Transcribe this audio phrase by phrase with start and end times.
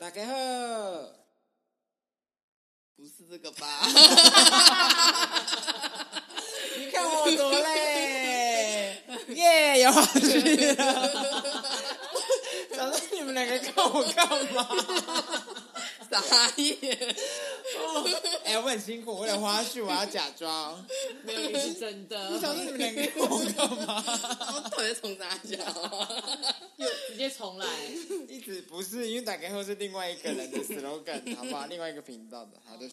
[0.00, 0.32] 大家好，
[2.96, 3.66] 不是这个吧？
[6.78, 11.12] 你看我多累，耶，有好去了。
[12.76, 14.24] 早上你们两个看我干
[14.54, 14.68] 嘛？
[16.08, 17.16] 傻眼，
[18.44, 20.86] 哎、我很辛苦，为了花絮我要假装。
[21.24, 24.04] 没有，你是真的我，想说你们两个看我干嘛？
[24.54, 25.58] 我到底从哪讲？
[27.08, 27.66] 直接重来。
[28.68, 31.66] 不是，因为打开后是另外一个人的 slogan， 好不好？
[31.66, 32.88] 另外一个频道的，好的。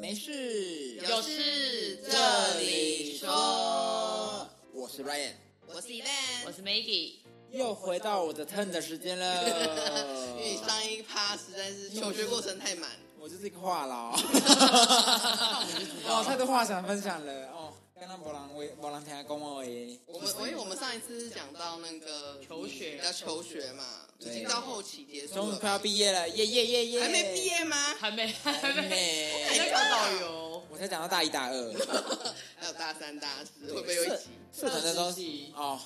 [0.00, 4.48] 没事，有事这里说。
[4.72, 5.32] 我是 Ryan，
[5.66, 7.16] 我是 Evan，我是 Maggie，
[7.50, 9.44] 又回到我的 turn 的时间了。
[10.38, 12.88] 因为你上一趴实在是求学过程太满，
[13.18, 14.16] 我就是一个话痨，
[16.08, 17.74] 哦，太多话想分享了哦。
[18.00, 27.00] 刚刚博人为博人听讲我诶，我们因为我们上一次是讲到那个求学要求学嘛，已对经到后期结束了，终于快要毕业了，耶耶耶耶！
[27.00, 27.76] 还没毕，业吗？
[27.94, 30.62] 还没还还没，还在考导游。
[30.70, 31.72] 我才讲到大一大二。
[32.56, 34.28] 还有大三、大四，会不会有一集？
[34.52, 35.80] 社团的东西西哦，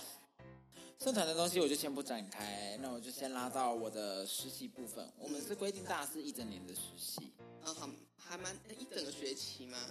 [1.03, 5.11] 社团的东西我就先不展开，那我就先拉到我的实习部分。
[5.19, 7.33] 我们是规定大四一整年的实习，
[7.65, 7.89] 嗯，好？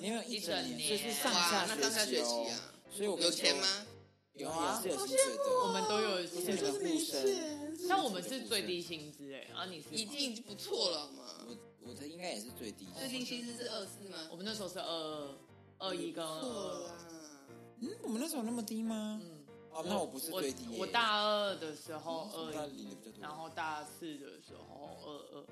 [0.01, 2.49] 因为一整年一整年就是上哇，下那上下学期。
[2.49, 3.55] 啊，所以我有钱？
[3.57, 3.67] 吗？
[4.33, 5.43] 有啊，是有薪水的。
[5.63, 11.23] 我们都有不是你们护生，像我们是最低薪资哎，啊你是已经已经不错了嘛。
[11.47, 11.55] 我
[11.89, 12.87] 我的应该也是最低。
[12.97, 14.17] 最低薪资是二四吗？
[14.31, 15.37] 我们那时候是二
[15.77, 16.93] 二一跟二错，啦。
[17.81, 19.19] 嗯，我们那时候那么低吗？
[19.21, 20.77] 嗯，哦，那我不是最低耶。
[20.79, 22.87] 我大二的时候二一。
[23.19, 25.45] 然后大四的时候二二，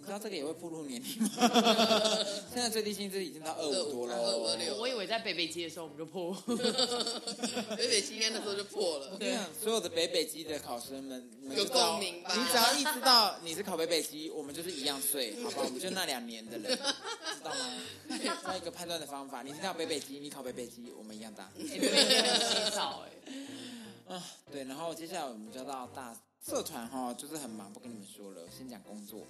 [0.00, 1.28] 你知道这个也会步入年龄吗？
[2.52, 6.32] 现在最低薪资已经到二五多了二五二六我以为在北北基的时候我们就破，
[7.76, 9.18] 北北基应该那时候就破了我。
[9.18, 15.62] 跟你讲，所有的北北基的考生们，你们有共鸣吧你只要一知道你是考北北基，我们就是一样岁，好吧？
[15.64, 17.82] 我们就那两年的人， 知道吗？
[18.08, 21.50] 那一个判断的方法，你知道北北基，你考北北基，我们一样大。
[21.56, 29.26] 北北基很稀少哎，啊，对，然后接下来我们就到大社团哈，就是很忙，不跟你们说了，先讲工作。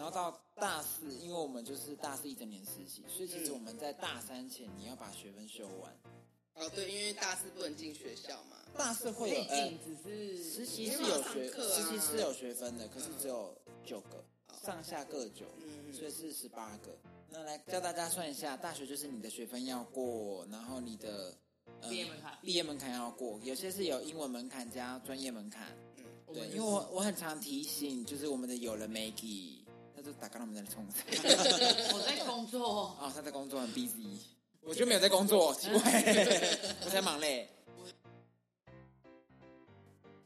[0.00, 5.94] 然后到大四，因为我们就是大四一整年实习，所以其实我们在大三前你要把学分修完。
[6.54, 8.56] 哦，对，因为大四不能进学校嘛。
[8.78, 14.24] 大四会有呃只是实习是有学，实习是有学分的，可是只有九个，
[14.64, 16.96] 上下各九，嗯所以是十八个。
[17.28, 21.36] 那来教大家算一下，大学就是你的学分要过，然后你的、
[21.82, 25.76] 呃毕业门槛毕业门槛要过，有些是有英文门槛加专业门槛。
[26.32, 29.59] 对，因为我我很常提醒，就是我们的有了 Maggie，
[30.00, 31.04] 他就打刚他们在冲赛，
[31.92, 34.16] 我在工作，哦，他在工作很 busy，
[34.62, 35.78] 我就没有在工作，奇怪，
[36.82, 37.46] 我在忙嘞。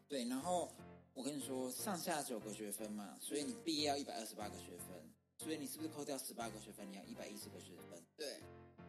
[0.06, 0.72] 对，然后
[1.12, 8.00] 我跟你说，上下九个学分嘛，所以你毕业要一百二十八个学分，所以你是不是扣掉十八个学分，你要一百一十个学分？
[8.16, 8.40] 对，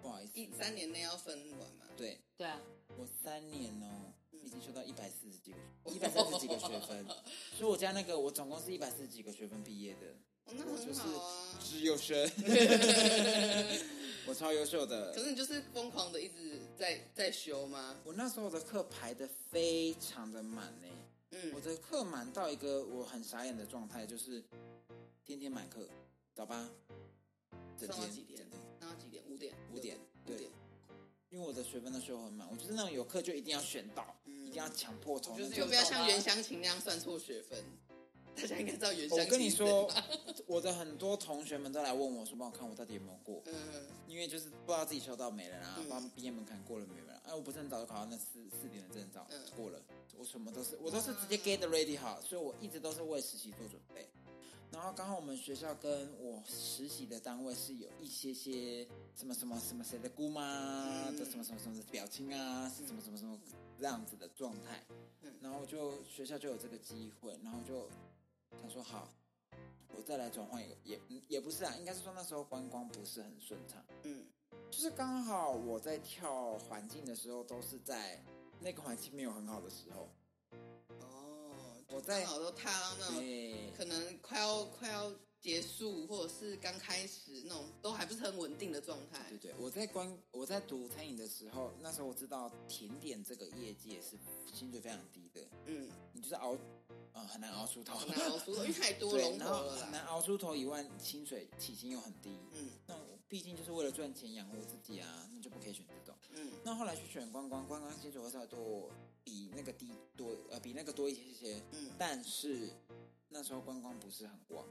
[0.03, 1.85] 不好意思，一三年内要分完嘛。
[1.97, 2.21] 对。
[2.37, 2.61] 对啊，
[2.95, 5.57] 我三年哦，已经修到一百四十几个，
[5.91, 7.03] 一百三十几个学分，
[7.57, 10.15] 所以我家那个，我总共是一百四十几个学分毕业的。
[10.45, 11.59] 哦那很我就是好啊。
[11.59, 12.15] 资优生，
[14.27, 15.23] 我超优秀的可。
[15.23, 17.95] 是你就是疯狂的一直在在修吗？
[18.03, 20.87] 我那时候的课排的非常的满呢，
[21.31, 24.43] 嗯我，的课满到一个我很傻眼的状态，就是
[25.25, 25.87] 天天满课，
[26.35, 26.69] 早八，
[27.77, 28.61] 整天上到几点整天？
[28.79, 29.23] 上到几点？
[29.27, 29.53] 五点。
[29.73, 30.51] 五点，对五点。，
[31.29, 35.51] 因为我的学分都修很满，我就是那种有课就一定要选到，嗯一定要强迫从那种。
[35.57, 37.63] 就不要像袁湘琴那样算错学分。
[38.35, 39.25] 大家应该知道袁湘琴。
[39.25, 39.89] 我跟你说，
[40.47, 43.53] 我的很多同学们都来问我说，帮我看我到底有没有过，嗯，
[44.07, 47.21] 因为就是不知道自己修到没了啊，嗯不知道毕业门槛过了没有了。
[47.25, 49.81] 哎，我不是很早就考到那四四点的证照，嗯过了，
[50.17, 54.07] 我什么都是，我都是直接 get ready 好，所以我一直都是为实习做准备。
[54.71, 58.85] 然后刚好我们学校跟我实习的单位是有一些些
[59.15, 63.39] 什么什么什么谁的姑妈嗯的什么什么什么的表情啊，是什么什么什么
[63.79, 64.83] 这样子的状态
[65.21, 65.33] 嗯。
[65.39, 67.87] 然后就学校就有这个机会，然后就
[68.51, 69.09] 想说好，
[69.95, 73.83] 我再来转换一个，也嗯也不是啊，应该是说那时候观光不是很顺畅。
[74.03, 74.25] 嗯，
[74.71, 78.23] 就是刚好我在跳环境的时候，都是在
[78.59, 80.09] 那个环境没有很好的时候。
[81.01, 89.29] 哦，我在刚好都踏到那种，可能快要快要结束，或者是刚开始那种都还不是很稳定的状态。
[89.29, 94.17] 对对，我在关我在读餐饮的时候，那时候我知道甜点这个业界是
[94.51, 96.57] 薪水非常低的，嗯，你就是熬，
[97.15, 99.81] 呃，很难熬出头，很难熬出头， 因为太多对，龙然后头了啦。
[99.83, 102.37] 很难熬出头以外，薪水起薪又很低。
[102.51, 106.13] 嗯那我毕竟就是为了赚钱养活自己啊，那就不可以选这种。
[106.31, 108.91] 嗯那后来去选观光，观光薪水会稍微多，
[109.23, 111.63] 比那个低多，呃，比那个多一些些。
[111.71, 112.69] 嗯，但是
[113.29, 114.65] 那时候观光不是很旺，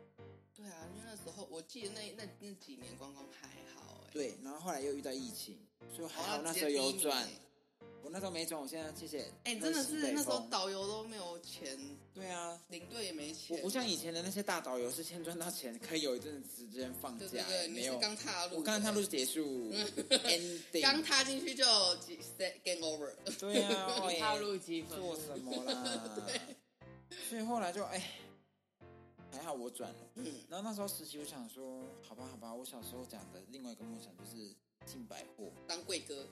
[0.54, 4.36] 对啊，因为那时候我记得那那那几年观光还好哎、对。
[4.42, 5.58] 然后后来又遇到疫情，
[5.96, 7.26] 所以还好哦那时候有转。
[8.04, 9.24] 我那时候没转，我现在谢谢。
[9.44, 11.78] 哎、真的是那时候导游都没有钱，
[12.12, 17.98] 对啊，领队也没钱，我不像以前的那些大导游是先赚到钱，可以有一阵子时间放假，对对对，没有。
[17.98, 20.82] 刚踏入，我刚刚踏入就结束， ending。
[20.82, 21.64] 刚踏进去就
[22.62, 23.10] game over，
[23.40, 26.12] 对啊， 哎踏入积分，做什么啦？
[26.26, 28.10] 对所以后来就哎，
[29.32, 29.96] 还好我转了。
[30.16, 34.54] 嗯，然后那时候实习，我想说，好吧，好吧，我小时候讲的另外一个梦想就是
[34.84, 35.50] 进百货。
[35.66, 36.26] 当贵哥，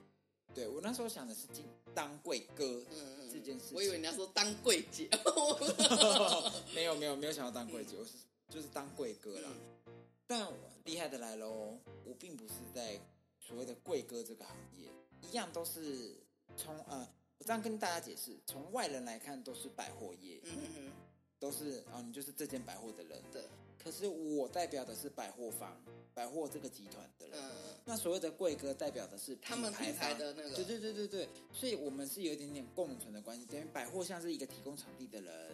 [0.55, 1.65] 对我那时候想的是进
[1.95, 3.77] 当贵哥嗯嗯，这件事情。
[3.77, 5.09] 我以为你要说当贵姐，
[6.75, 8.13] 没有没有没有想要当贵姐，我是
[8.49, 9.49] 就是当贵哥啦。
[9.49, 9.95] 嗯
[10.25, 11.77] 但我厉害的来喽，
[12.07, 12.99] 我并不是在
[13.39, 14.89] 所谓的贵哥这个行业，
[15.21, 16.17] 一样都是
[16.57, 17.07] 从呃，
[17.37, 20.91] 我这样跟大家解释，从外人来看都是百货业，嗯
[21.39, 23.21] 都是啊、你就是这间百货的人。
[23.31, 23.43] 对，
[23.83, 25.83] 可是我代表的是百货方，
[26.15, 27.39] 百货这个集团的人。
[27.39, 27.51] 嗯，
[27.85, 30.55] 那所谓的贵哥代表的是他们品牌的那个。
[30.55, 35.51] 对对对对对，所以我们是有一点点共存的关系，等于百货像是一个提供场地的人，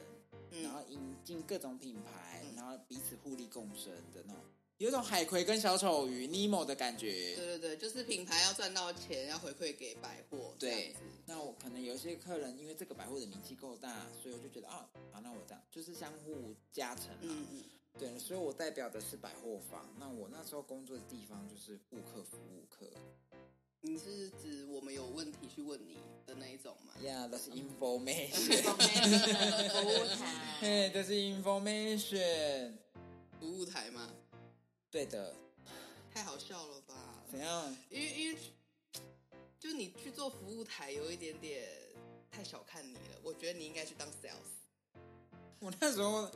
[0.62, 2.54] 然后嗯，引进各种品牌，嗯。
[2.56, 4.42] 然后彼此互利共生的那种，
[4.78, 7.36] 有一种海葵跟小丑鱼 Nemo 的感觉。
[7.36, 10.96] 对对对，就是品牌要赚到钱，要回馈给百货，这对，
[11.26, 17.20] 那我可能有一些客人，因为这个百货的名气够大，所以我就觉得啊，好，那我这样就是相互加成嘛。
[17.22, 17.64] 嗯嗯，
[17.96, 19.88] 对，所以我代表的是百货房。
[19.98, 22.86] 那我那时候工作的地方就是顾客服务科。
[23.80, 28.62] 你是指我们有问题去问你的那一种吗？Yeah, that's information.
[29.70, 32.72] 服务台， 嘿， 这是 information。
[33.38, 34.10] 服务台吗？
[34.90, 35.34] 对的，
[36.12, 37.22] 太好笑了吧？
[37.30, 37.76] 怎样？
[37.88, 38.38] 因为因为
[39.60, 41.68] 就你去做服务台有一点点
[42.30, 44.67] 太小看你了，我觉得你应该去当 sales。
[45.60, 46.28] 我那时候，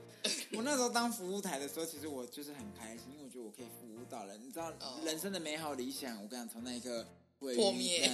[0.52, 4.40] 我那时候当服务台的时候，其实我就是很开心，因为我觉得我可以服务到人。
[4.42, 7.06] 你知道，哦人生的美好理想，我跟你讲，从那一刻
[7.38, 8.08] 会破灭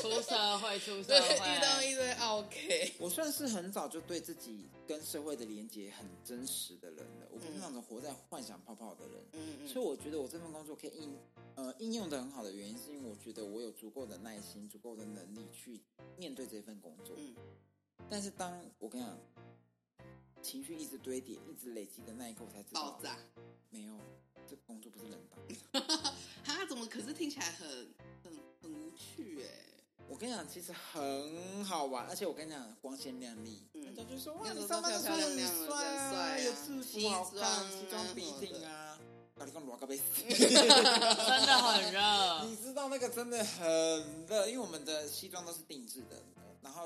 [0.00, 9.22] 出社会，出社对，会，遇到一堆 OK，我算是很早就对自己跟社会的连接很真实的人了，我不是那种活在幻想泡泡的人。
[9.32, 11.16] 嗯所以我觉得我这份工作可以应
[11.54, 15.80] 呃应用的很好的原因，是因为我觉得我有足够的耐心、足够的能力去
[16.16, 17.14] 面对这份工作。
[17.18, 17.34] 嗯
[18.10, 19.16] 但是当我跟你讲，
[20.42, 23.16] 情绪一直堆叠、一直累积的那一刻，我才知道爆炸。
[23.70, 23.96] 没有，
[24.48, 25.82] 这个工作不是人当。
[26.44, 27.68] 他怎么可是听起来很
[28.22, 29.48] 很很无趣哎？
[30.08, 38.98] 我跟你讲，其实很好玩，而且我跟你讲，光鲜亮丽，嗯人家就说哇，你上班的时候很漂漂亮亮的帅啊，真帅啊有制服好看，西装啊西装笔什么的挺啊。
[39.34, 39.96] 搞你讲罗个杯，
[40.28, 40.28] 真
[40.58, 46.22] 的很热， 你知道那个真的很热，因为我们的西装都是定制的，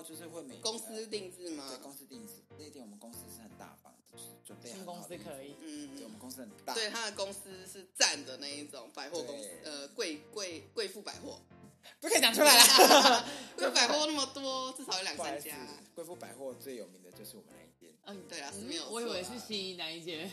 [0.03, 1.79] 就是会每公司定制吗对？
[1.79, 11.41] 公司定制，这一点我们公司是很大方，就是准备新很公司可以，嗯，对我们公司很大，对，他的公司是站的那一种百货公司，呃，贵贵贵妇百货，
[12.01, 13.25] 不可以讲出来啦。
[13.57, 15.57] 贵妇百货那么多，至少有两三家。，
[15.95, 20.31] 贵妇百货最有名的就是我们那一间，嗯，对啊没有我以为是西医那一间，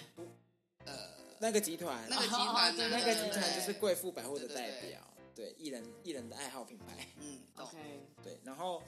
[0.85, 0.93] 呃，
[1.39, 4.99] 那个集团，那个集团那个集团就是贵妇百货的代表，
[5.33, 7.77] 对艺人艺人的爱好品牌，嗯，懂 OK，
[8.21, 8.83] 对，然后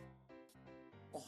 [1.16, 1.22] 哇，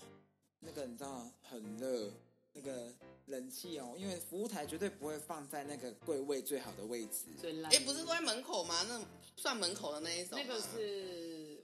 [0.59, 2.11] 那个你知道很热，
[2.53, 2.93] 那个
[3.25, 7.73] 冷气哦，因为服务台绝对不会放在那个柜位最好的位置，最烂。
[7.73, 8.75] 哎，不是都在门口吗？
[8.87, 9.01] 那
[9.35, 10.37] 算门口的那一种。
[10.37, 11.61] 那个是，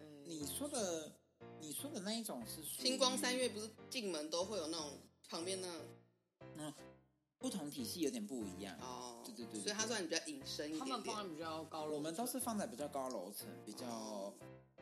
[0.00, 1.12] 嗯，你说的
[1.60, 5.60] 你说的那一种是星光三月，不是进门都会有那种旁边
[6.56, 6.72] 那
[7.38, 10.96] 不同体系有点不一样，哦，对对对对所以它算比较隐身一他点他。
[10.96, 14.34] 们放在比较高楼，我们都是放在比较高楼层，比较哦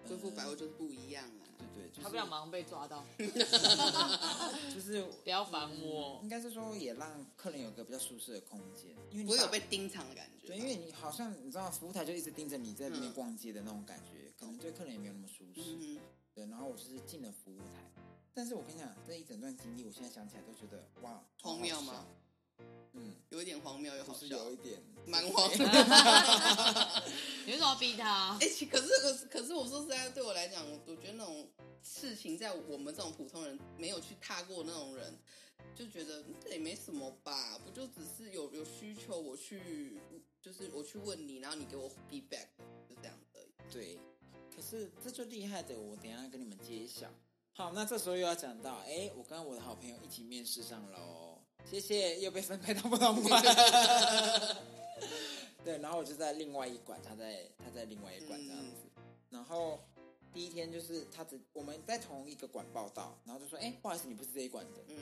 [0.09, 1.45] 贵妇百货呃就是不一样啊。
[1.75, 6.29] 对对，就是他不想马上被抓到， 就是不要烦我应。
[6.29, 10.55] 该是说也让客人有个比较舒适的空间，因为你不会有被盯场的感觉吧。
[10.55, 15.61] 对，因为你好像你知道服务台就一直盯着你在那边嗯逛街的那种感觉，可能对客人也没有那么舒适。
[15.65, 15.99] 嗯
[16.35, 17.91] 对，然后我就是进了服务台，
[18.33, 22.07] 但是我跟你讲，这一整段经历，我现在想起来都觉得哇，好荒谬吗？
[22.95, 25.59] 嗯，有一点荒谬又好笑就是有，一点蛮荒谬。
[27.47, 28.37] 你为什么要逼他？
[28.41, 31.49] 哎、其可是可是可是我说实在，对我来讲，我觉得那种
[31.83, 35.19] 事情，在我们这种普通人没有去踏过那种人，
[35.75, 39.99] 就觉得这也没什么吧，不就只是有有需求，我去
[40.43, 42.49] 就是我去问你，然后你给我 feedback，
[42.89, 43.53] 就这样而已。
[43.71, 43.99] 对，
[44.55, 47.09] 可是这就厉害的，我等一下跟你们揭晓。
[47.55, 51.32] 好，那这时候又要讲到，哎，我跟我的好朋友一起面试上喽，
[51.71, 53.43] 谢谢，又被分配到不同馆。
[55.65, 58.91] 对，然后我就在另外一馆，他在他在另外一馆这样子。
[59.31, 59.79] 然后
[60.35, 64.99] 第一天就是他只我们在同一个馆报道，然后就说，哎、不好意思，你不是这一馆的，嗯，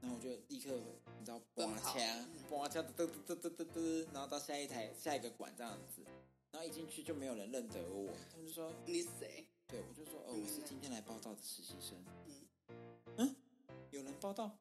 [0.00, 0.70] 然后我就立刻
[1.18, 6.02] 你知道奔跑拔枪，拔枪嘚嘚嘚嘚嘚嘚，然后到下一台下一个馆这样子，
[6.52, 9.44] 然后一进去就没有人认得我，他们就说，你是谁？
[9.66, 12.46] 对我就说，哦，我是今天来报道的实习生，嗯。
[13.16, 13.36] 嗯，
[13.90, 14.54] 有人报道，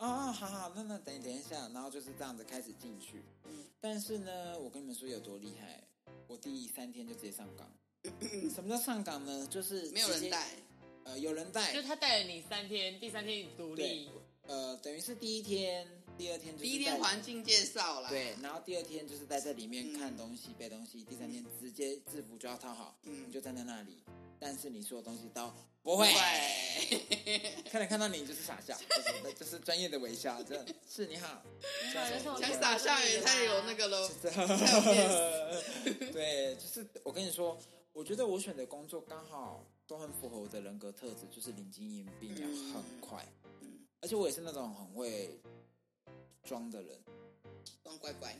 [0.00, 5.78] 啊，好好，那那等等一下，然后就是这样子开始进去，嗯但是呢，我跟你们说有多厉害，
[6.26, 7.70] 我第三天就直接上岗。
[8.54, 9.46] 什么叫上岗呢？
[9.50, 10.48] 就是，没有人带，
[11.04, 14.08] 呃，有人带就，他带了你三天，第三天你独立，
[14.46, 24.02] 呃，等于是第一天，第二天就是第一天环境介绍啦，对，然后第二天就是待在里面嗯看东西、背东西，第三天直接制服就要套好，嗯你就站在那里，
[24.38, 25.52] 但是你所有东西都
[25.82, 26.06] 不会，
[27.88, 31.06] 看到你就是傻笑， 就是就是专业的微笑，这是。
[31.06, 31.42] 你好，
[31.92, 34.48] 想傻笑也太有那个了，这样
[36.12, 37.58] 对，就是我跟你说，
[37.92, 43.26] 我觉得我选的工作刚好都很符合我的人格特质，就是临机应变，要嗯很快，
[43.60, 43.80] 嗯。
[44.00, 45.40] 而且我也是那种很会
[46.44, 46.98] 装的人。
[47.82, 48.34] 装乖乖，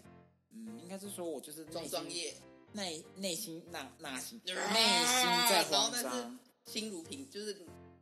[0.53, 2.35] 嗯，应该是说我就是装专业，
[2.73, 6.39] 内内心那那心内啊心在慌张，
[6.71, 7.57] 心如平，就是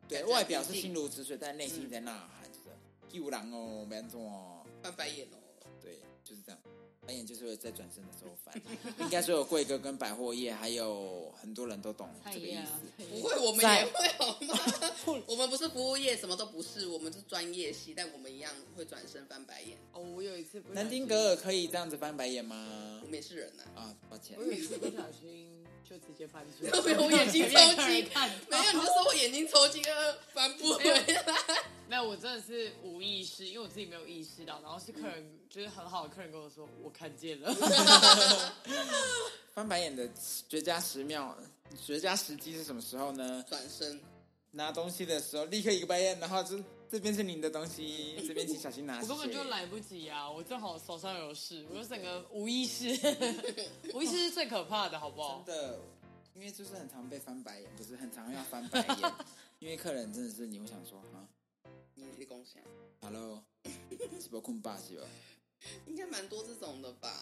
[0.08, 2.68] 对外表是心如止水，但内心嗯在呐喊，就是
[3.08, 5.36] 救狼哦，没安怎哦，翻白眼哦。
[5.80, 6.60] 对，就是这样。
[7.06, 8.54] 翻眼就是会在转身的时候翻，
[9.00, 13.02] 应该说有贵哥跟百货业，还有很多人都懂这个意思。
[13.08, 14.54] 不会，我们也会好吗？
[15.26, 19.78] 我们不是服务业，什么都不是，我们是专业系，但我们一样会转身翻白眼。
[19.94, 23.06] 哦，我有一次不南丁格尔，可以这样子翻白眼吗我？
[23.06, 25.57] 们也是人呐、啊，抱歉我，有一次不小心
[25.88, 31.00] 就直接翻出来，没有我眼睛 抽筋看没有，你就说我眼睛抽筋，呃，翻不回来。
[31.88, 37.50] 没有，我真的是无意识，因为我自己没有意识到，然后是客人，就是很好的客人跟我说，我看见了，
[39.54, 40.06] 翻白眼的
[40.48, 41.34] 绝佳十秒、
[41.82, 43.42] 绝佳时机是什么时候呢？
[43.48, 43.98] 转身，
[44.50, 49.00] 拿东西的时候，立刻一个白眼，然后这这边是您的东西，这边请小心拿。
[49.02, 50.30] 我根本就来不及啊！
[50.30, 52.86] 我正好手上有事，我就整个无意识，
[53.94, 55.54] 无意识是最可怕的，好不好真？
[55.54, 55.78] 的，
[56.34, 59.12] 因为就是很常被翻白眼，不是很常要翻白眼，
[59.60, 61.28] 因为客人真的是你会想说啊
[61.94, 62.62] 你是贡献
[63.00, 63.42] ，，Hello，
[64.20, 65.06] 是不困霸是吧？
[65.86, 67.12] 应该蛮多这种的吧？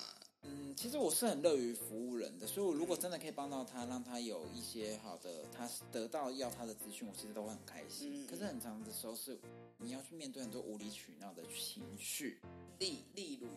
[0.49, 8.25] 嗯，其实我是很乐于服务人的，所以我如果真的可以帮到他，让他有一些好的，他得到要他的资讯，我其实都会很开心。
[8.25, 9.39] 嗯可是很长的时候是
[9.79, 12.41] 你要去面对很多无理取闹的情绪，
[12.79, 13.49] 例例如，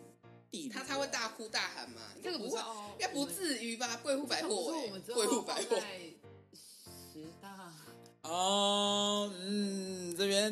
[0.72, 2.02] 他他会大哭大喊吗？
[2.24, 3.98] 这个不不会，应该不至于吧？
[4.04, 6.00] 贵妇百货、我欸，们贵妇百货，在
[6.54, 7.74] 十大，
[8.24, 9.32] 哦，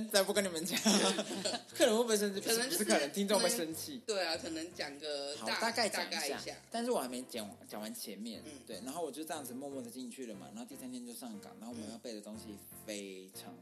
[0.09, 0.79] 再不跟你们讲，
[1.73, 2.41] 客人会不会生气？
[2.41, 4.01] 可能就是不是客人，听众会生气。
[4.05, 8.51] 对啊，可能讲个，大大概大讲一下，，但是我还没讲讲完前面，嗯。
[8.65, 13.53] 对，然后我就这样子默默的进去了嘛，然后第三天就上岗，然后我们要背的东西非常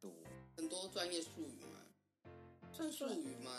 [0.00, 0.10] 多，
[0.56, 2.30] 很多专业术语嘛，
[2.72, 3.52] 算术语吗？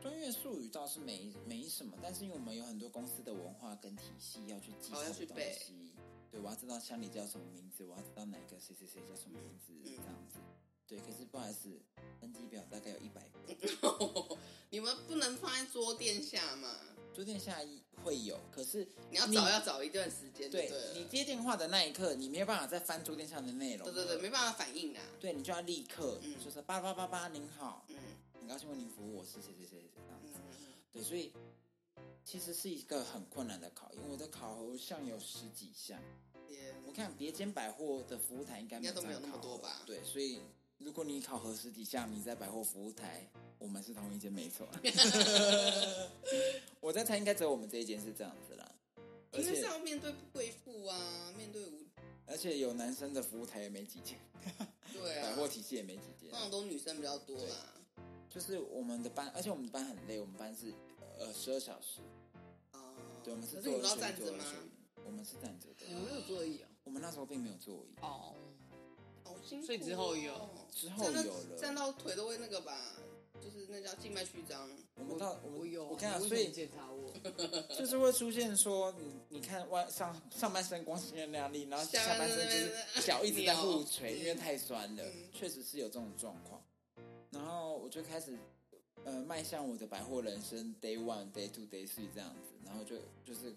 [0.00, 5.54] 专业术语倒是没没什么，但是因为我们有很多公司的文化跟体系要去记哦要去背。
[5.60, 5.92] 西，
[6.30, 9.84] 对，我要知道乡里叫什么名字，我要知道哪个谁谁谁叫什么名字，嗯。
[9.84, 10.38] 这样子，
[10.90, 11.68] 对，可是不好意思，
[12.20, 14.36] 登记表大概有一百个。
[14.70, 16.68] 你们不能放在桌垫下嘛？
[17.14, 17.60] 桌垫下
[18.02, 23.84] 会有，可是你要找要找一段时间，对你接电话的那一刻，你没有办法再翻桌垫上的内容。
[23.84, 25.02] 对对对，没办法反应啊。
[25.20, 27.96] 对你就要立刻嗯就是八八八八，您好，嗯
[28.40, 30.40] 很高兴为您服务，我是谁谁谁这样子。
[30.58, 31.32] 嗯，对，所以
[32.24, 34.08] 其实是一个很困难的考因为。
[34.08, 36.00] 我的考核项有十几项，
[36.48, 40.40] 也我看别间百货的服务台应该应该都没有那么多吧对，所以
[40.80, 44.66] 如果你考核十几项，你在百货服务台，我们是同一间没错。
[46.80, 48.66] 我在猜，应该只有我们这一间是这样子啦。
[49.32, 51.84] 而因为是要面对贵妇啊，面对无
[52.26, 54.18] 而且有男生的服务台也没几间，
[54.92, 56.40] 对啊，百货体系也没几间通。
[56.40, 57.74] 常都女生比较多啦。
[58.30, 60.72] 就是我们的班，而且我们的班很累，我们班是
[61.18, 62.00] 呃十二小时，
[62.72, 64.44] 哦，对，我们是可是你们要坐着站着吗？
[65.04, 65.86] 我们是站着的。
[65.86, 66.70] 你们没有座椅啊？
[66.84, 68.36] 我们那时候并没有座椅，哦，好
[69.50, 69.66] 辛苦哦。
[69.66, 71.56] 所以之后有之后站到有了。
[71.58, 72.76] 站到腿都会那个吧，
[73.40, 74.70] 就是那叫静脉曲张。
[74.94, 77.10] 我们到我有啊，我跟你讲， 所以检查我，
[77.74, 86.62] 就是会出现说，你你看外上上半身光鲜亮丽，然后下半身就是脚一直在互捶，因为太酸了嗯，确实是有这种状况。
[87.30, 88.36] 然后我就开始
[89.04, 93.54] 呃迈向我的百货人生，day one、day two、day three 这样子，然后就就是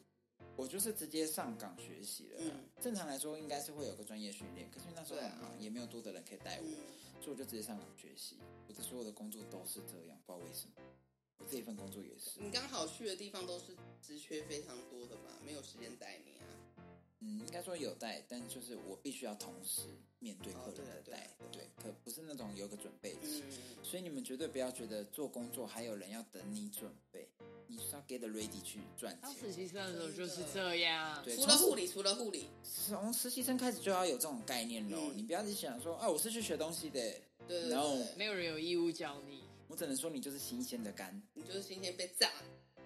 [0.56, 2.38] 我就是直接上岗学习了。
[2.40, 8.38] 嗯正常来说应该是会有个专业训练，可是那时候啊很忙，也没有多的人可以带我，嗯，所以我就直接上岗学习。
[8.68, 10.74] 我的所有的工作都是这样，不知道为什么。
[11.40, 12.40] 我这一份工作也是。
[12.40, 15.40] 你刚好去的地方都是职缺非常多的吧？
[15.46, 16.46] 没有时间带你啊。
[17.20, 19.82] 嗯，应该说有带，但就是我必须要同时
[20.20, 23.44] 面对客人的带对可不是那种有个准备期。
[23.50, 27.30] 嗯，所以你们绝对不要觉得做工作还有人要等你准备，
[27.68, 29.52] 你是要 get ready 去赚当实。
[29.52, 31.22] 习生的时候就是这样。
[31.24, 34.98] 对，除了护理，除了护理，从实习生开始就要有这种概念喽。
[35.12, 37.00] 嗯你不要只想说，啊、我是去学东西的，
[37.48, 39.44] 对对然后，没有人有义务教你。
[39.68, 42.32] 我只能说你就是新鲜的肝，你就是新鲜被炸，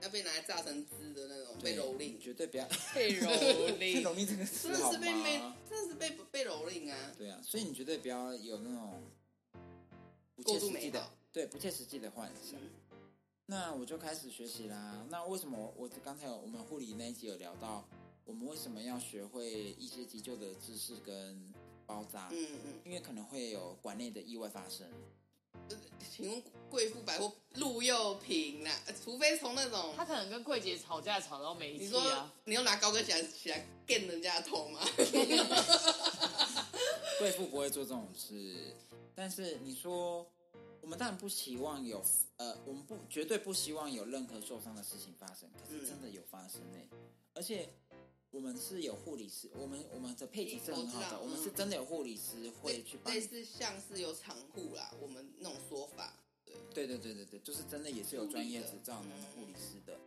[0.01, 2.65] 要被拿来炸成汁的那种，被对蹂躏，绝对不要
[2.96, 6.98] 被蹂太躏， 容易这个词好真的是被被吗？，真的是被被蹂躏啊！
[7.17, 9.03] 对啊，所以你绝对不要有那种
[10.36, 12.57] 不切过度实际的好，对不切实际的幻想。
[12.60, 12.69] 嗯
[13.50, 15.06] 那我就开始学习啦。
[15.10, 17.88] 那为什么我我刚才有我们护理那一集有聊到，
[18.25, 21.54] 我们为什么要学会一些急救的知识跟
[21.86, 22.27] 包扎？
[22.32, 24.86] 嗯嗯，因为可能会有馆内的意外发生。
[26.12, 28.72] 请问贵妇百货陆又平啦，
[29.04, 32.32] 除非从那种他可能跟柜姐吵架吵到没你说气啊。
[32.46, 34.82] 你要拿高跟鞋起来电人家的头吗？
[37.18, 38.75] 贵妇不会做这种事，
[39.16, 40.30] 但是你说，
[40.81, 42.03] 我们当然不希望有
[42.38, 46.77] 呃，我们不绝对不希望有任何受伤的事情发生，可是嗯真的有发生呢、
[47.34, 47.67] 而且
[48.31, 53.25] 我们是有护理师，我们我们的配置是很好的，我们是嗯真的有护理师会去帮类你。
[53.27, 56.13] 似像是有产护啦，我们那种说法，
[56.46, 59.98] 对，对对对对对，就是真的也是有专业执照的嗯护理师的。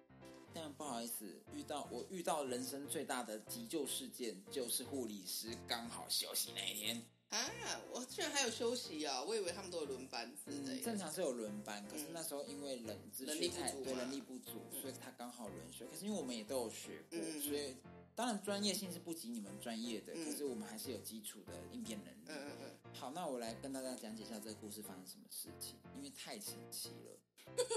[0.53, 7.01] 但不好意思，遇到我遇到人生最大的急救事件，就是护理师刚好休息那一天。
[7.31, 9.23] 啊，我居然还有休息啊！
[9.23, 15.87] 我以为他们都有轮班之类嗯，正常是有轮班，可是嗯那时候因为人资人力不足嘛人力不足，嗯所以他刚好轮休。
[15.87, 17.77] 可是因为我们也都有学过，所以
[18.17, 22.25] 当然专业性是不及你们专业的，嗯可是我们还是有基础的应变能力。
[22.27, 27.17] 嗯嗯嗯，好，那我来跟大家讲解一下这个故事发生什么事情，因为太神奇了。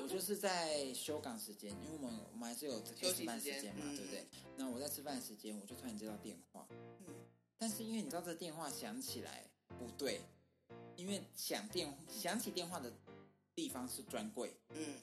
[0.03, 4.27] 我就是在休岗时间，因为我们我们还是有可以休息吃饭时间嘛，嗯对不对？
[4.55, 6.77] 那我在吃饭时间，我就突然接到电话，嗯
[7.63, 9.45] 但是因为你知道这电话响起来
[9.79, 10.19] 不对，
[10.97, 12.91] 因为响电响起电话的
[13.55, 14.95] 地方是专柜，嗯。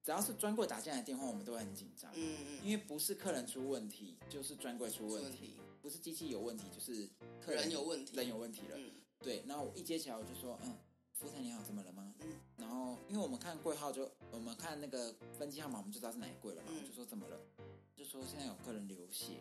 [0.00, 2.60] 只要是专柜打进来的电话，我们都会很紧张，嗯嗯。
[2.62, 7.10] 因为不是客人出问题，就是专柜出问题，不是机器有问题，就是
[7.44, 8.16] 客人有问题。
[8.16, 8.76] 人有问题了。
[8.76, 8.92] 嗯。
[9.18, 10.72] 对，然后我一接起来我就说，嗯，
[11.14, 12.14] 服务台你好，怎么了吗？
[12.20, 12.32] 嗯。
[12.58, 16.80] 然后因为我们看柜号就我们看那个分机号码，我们就知道是哪一柜了嘛，嗯。
[16.80, 17.40] 我就说怎么了？
[17.96, 19.40] 就说现在有客人流血，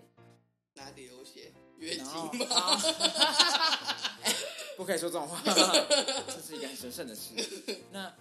[0.75, 1.51] 哪里有血？
[1.77, 2.05] 月经
[2.47, 2.81] 吗？
[4.77, 7.31] 不可以说这种话， 这是一个很神圣的事。
[7.91, 8.11] 那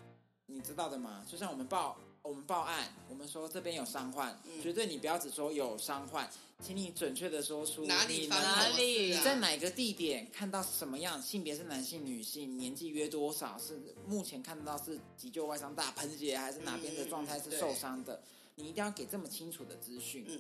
[0.47, 1.25] 你知道的吗？
[1.31, 6.29] 就像我们报我们报案，我们说这边有伤患，嗯绝对你不要只说有伤患，
[6.62, 11.21] 请你准确的说出哪里哪里在哪个地点看到什么样？
[11.23, 13.59] 性别是男性、女性，年纪约多少？
[13.59, 18.23] 是目前看到是急救外伤大喷血，还是哪边的状态是受伤的？
[18.57, 20.38] 你一定要给这么清楚的资讯，嗯，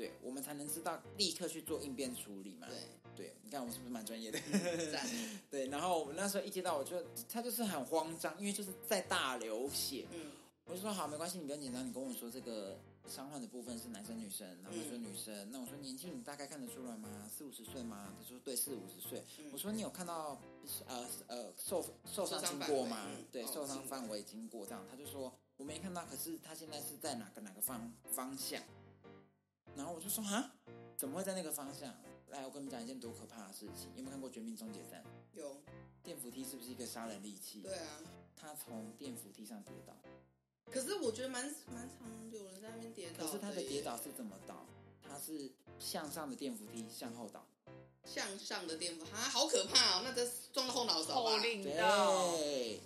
[0.00, 2.66] 对我们才能知道立刻去做应变处理嘛。
[2.66, 2.78] 对，
[3.14, 4.38] 对，你看我是不是蛮专业的？
[4.90, 5.06] 赞，
[5.50, 6.96] 对，然后我们那时候一接到，我就
[7.28, 10.32] 他就是很慌张，因为就是在大流血，嗯
[10.64, 17.28] 我就说好，没关系，你不要紧张，你跟我说这个伤患的部分是男生女生，然后他说女生，那我说年纪你大概看得出来吗？
[17.28, 18.14] 四五十岁吗？
[18.18, 19.22] 他说对，四五十岁。
[19.38, 20.40] 嗯我说你有看到
[20.86, 23.24] 呃呃受受伤经过吗嗯？
[23.30, 28.62] 对，哦受伤经范围经过这样，他就说我没看到，可是他现在是在哪个哪个方方向？
[29.76, 30.52] 然后我就说啊，
[30.96, 31.94] 怎么会在那个方向？
[32.28, 35.02] 来，我跟你们讲一件多可怕的事情，有没有看过《绝命终结站》？
[35.32, 35.60] 有，
[36.02, 37.60] 电扶梯是不是一个杀人利器？
[37.62, 38.00] 对啊。
[38.36, 39.94] 他从电扶梯上跌倒，
[40.70, 44.64] 可是我觉得蛮蛮常有人在那边跌倒可是他的跌倒是怎么倒？
[45.02, 47.44] 他是向上的电扶梯向后倒，
[48.04, 50.02] 向上的电扶啊，好可怕哦！
[50.04, 51.36] 那这撞到后脑勺吧后？
[51.38, 52.80] 令到，对，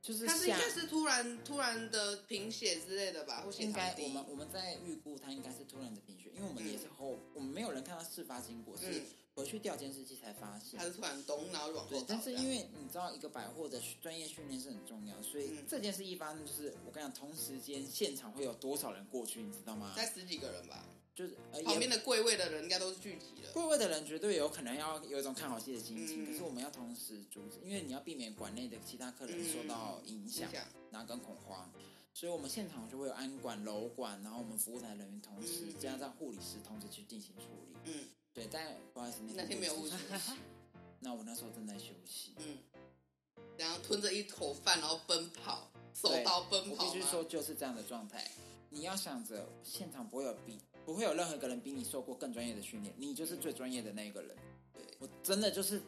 [0.00, 3.96] 就是他是应该是突然突然的贫血之类的吧，应该。
[3.98, 9.02] 我们我们在预估他应该是突然的贫血，因为我们也是后，我们没有人看到事发经过，是嗯。
[9.32, 10.78] 回去调监视器才发现。
[10.78, 10.84] 他。
[10.84, 15.64] 是突然咚，然后就往后对但是因为你知道，一个百货的专业训练是很重要，所以嗯。
[15.68, 19.92] 这件事一发生，就是我跟你讲，同时间现场会有多少人过去，你知道吗？
[19.94, 23.52] 才十几个人吧，就是呃，旁也边的柜位的人应该都是聚集了。
[23.52, 26.26] 柜位的人绝对有可能要有一种看好戏的心情，嗯。
[26.26, 30.64] 可是我们要同时阻止，因为你要避免馆内的其他客人受到影响影，响。
[30.90, 31.70] 然后跟恐慌，
[32.12, 37.76] 所以我们现场就会有安管、楼管，然后我们服务台人员同时嗯加上护理师同时去进行处理。
[37.84, 40.32] 嗯对，但不好意思，那天没有护理护士师
[41.00, 42.34] 那我那时候正在休息。
[42.38, 42.58] 嗯，
[43.56, 48.30] 然后吞着一口饭，然后奔跑，手对刀奔跑吗必须说，就是这样的状态。
[48.68, 54.36] 你要想着，现场不会有比不会有任何一个人比你受过更专业的训练，你就是最专业的那一个人。
[55.00, 55.80] 对我真的就是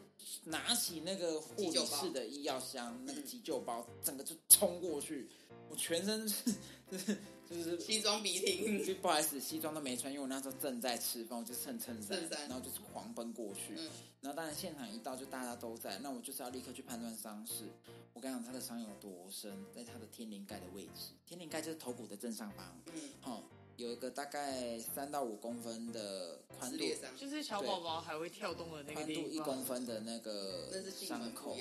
[0.43, 5.29] 拿起那个护理室的医药箱，那个嗯急救包，整个就冲过去，
[5.69, 6.55] 我全身就是
[6.91, 7.17] 就是
[7.49, 13.75] 就是西装笔挺，就不好意思，西装都没穿，因为我那时候正在吃饭，我就蹭衬衫衬，衫然后就是狂奔过去。
[13.77, 13.89] 嗯
[14.23, 17.65] 然后当然现场一到就大家都在，那我就是要立刻去判断伤势。
[18.13, 23.43] 我跟你讲，他的伤有多深，在他的天灵盖的位置，天灵盖就是头骨的正上方，嗯，哦，
[23.77, 26.83] 有一个大概三到五公分的宽度，
[27.17, 29.21] 就是小宝宝还会跳动的那个宽度。
[29.29, 31.57] 一公分的那个伤口。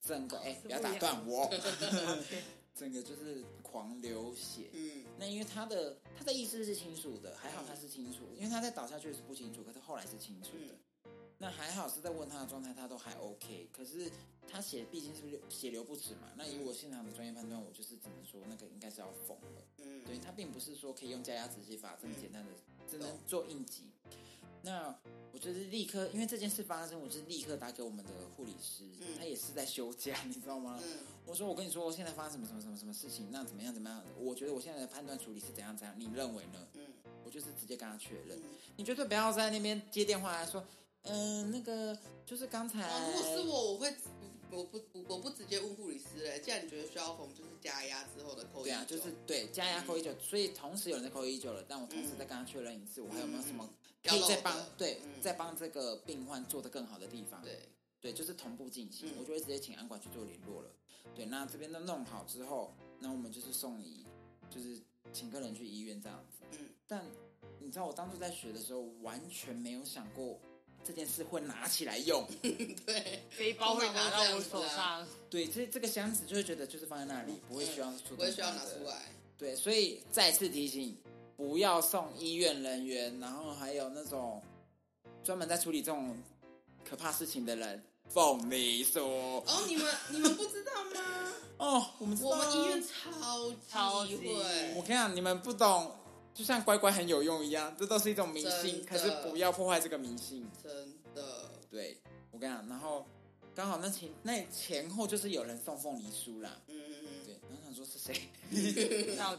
[0.00, 1.50] 整个哎，是不要打断我，
[2.72, 4.70] 整个就是狂流血。
[4.72, 10.74] 嗯，那因为他的他的意识是清楚的，还好他是清楚，因为他在倒下去是不清楚，可是后来是清楚的。
[11.38, 13.68] 那还好是在问他的状态，他都还 OK。
[13.72, 14.10] 可是
[14.50, 19.62] 他血毕竟是不是血流不止嘛，那以我现场的专业判断，我就是只能说那个应该是要缝了。
[19.78, 22.50] 嗯，对，他并不是说可以用加压止血法这么简单的，
[22.90, 23.84] 只能做应急。
[24.62, 24.92] 那
[25.32, 30.80] 我就是立刻，因为这件事发生，我就是立刻打给我们的护理师，嗯他也是在休假， 你知道吗？
[30.82, 34.02] 嗯我说我跟你说，现在发生什么什么什么什么事情，那怎么样怎么样？
[34.18, 36.66] 我觉得我现在的判断处理是怎样怎样，你认为呢？
[36.74, 36.86] 嗯
[37.24, 38.42] 我就是直接跟他确认，嗯。
[38.76, 40.64] 你绝对不要在那边接电话来说，
[41.02, 43.94] 嗯、那个就是刚才，哦，如果是我，我会
[44.50, 46.40] 我不我我不直接问护理师嘞。
[46.40, 53.68] 既然你觉得需要缝，就是加压之后的扣对啊，就是对加压扣一九，所以同时有人在扣一九了，但我同时再跟他确认一次，我还有没有什么
[54.02, 57.42] 可以再帮对嗯再帮这个病患做的更好的地方？
[57.42, 57.68] 对，
[58.00, 60.70] 对，就是同步进行，嗯我就会直接请安管去做联络了。
[61.14, 64.04] 对，那这边都弄好之后，那我们就是送医，
[64.50, 64.78] 就是
[65.12, 66.44] 请个人去医院这样子。
[66.58, 67.04] 嗯，但
[67.60, 70.38] 你知道我当初在学的时候，完全没有想过
[70.84, 72.26] 这件事会拿起来用。
[72.86, 78.84] 对，背包会拿到我手上，对，这这个箱子就会觉得就是放在那里，不会需要出，不会需要拿出。
[78.84, 79.02] 来。
[79.36, 80.96] 对，所以再次提醒，
[81.36, 84.42] 不要送医院人员，然后还有那种
[85.22, 86.16] 专门在处理这种
[86.84, 87.82] 可怕事情的人。
[88.08, 91.32] 凤梨酥哦，你们你们不知道吗？
[91.58, 95.94] 哦，我们知道啊我们医院超超级级会我，跟你讲，你们不懂，
[96.38, 100.48] 就像乖乖很有用一样，这都是一种迷信，可是不要破坏这个迷信。
[100.62, 101.50] 真的。
[101.68, 103.04] 对我跟你讲，然后
[103.56, 108.14] 刚好那前那前后就是有人送凤梨酥啦，嗯嗯嗯对，然后想说是谁？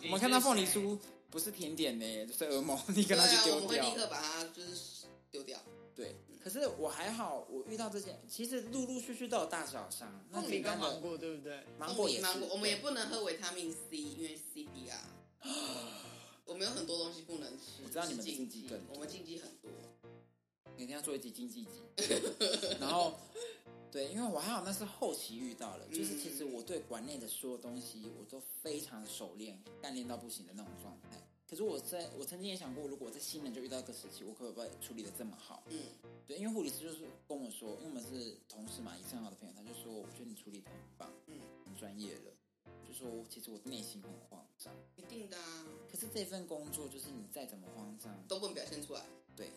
[0.04, 3.96] 我们看到凤梨，酥不是甜点呢，就是噩梦，你嗯，对啊，跟他去丢我们会掉立。
[3.96, 5.58] 刻把它就是丢掉。
[5.96, 10.22] 对，可是我还好，我遇到这件，其实陆陆续续都有大小伤。
[10.32, 11.64] 那凤梨简单的跟芒果对不对？
[11.78, 15.00] 芒果也是，芒果，我们也不能喝维他命 C，因为 CPR。
[16.50, 19.70] 我们有很多东西不能吃，我知道你们是禁忌更多我们禁忌很多。
[20.76, 21.84] 每天要做一集经济集，
[22.80, 23.14] 然后
[23.92, 31.22] 对，因为我还好那是后期遇到了，就是其实我对馆内的所有东西我都非常熟练，干练到不行的那种状态。
[31.48, 35.64] 可是我在我曾经也想过，如果我在新人就遇到一个时期，我可不可以处理的这么好？
[35.68, 35.80] 嗯
[36.26, 42.32] 对，因为护理师就是跟我说，因为我们是同事嘛，也是很好的朋友，他就说，我觉得你处理的很棒，嗯，很专业了。
[42.90, 49.06] 就说其实我内心很慌张，一定的啊，可是这份工作就是你再怎么慌张，都不能表现出来。
[49.36, 49.52] 对，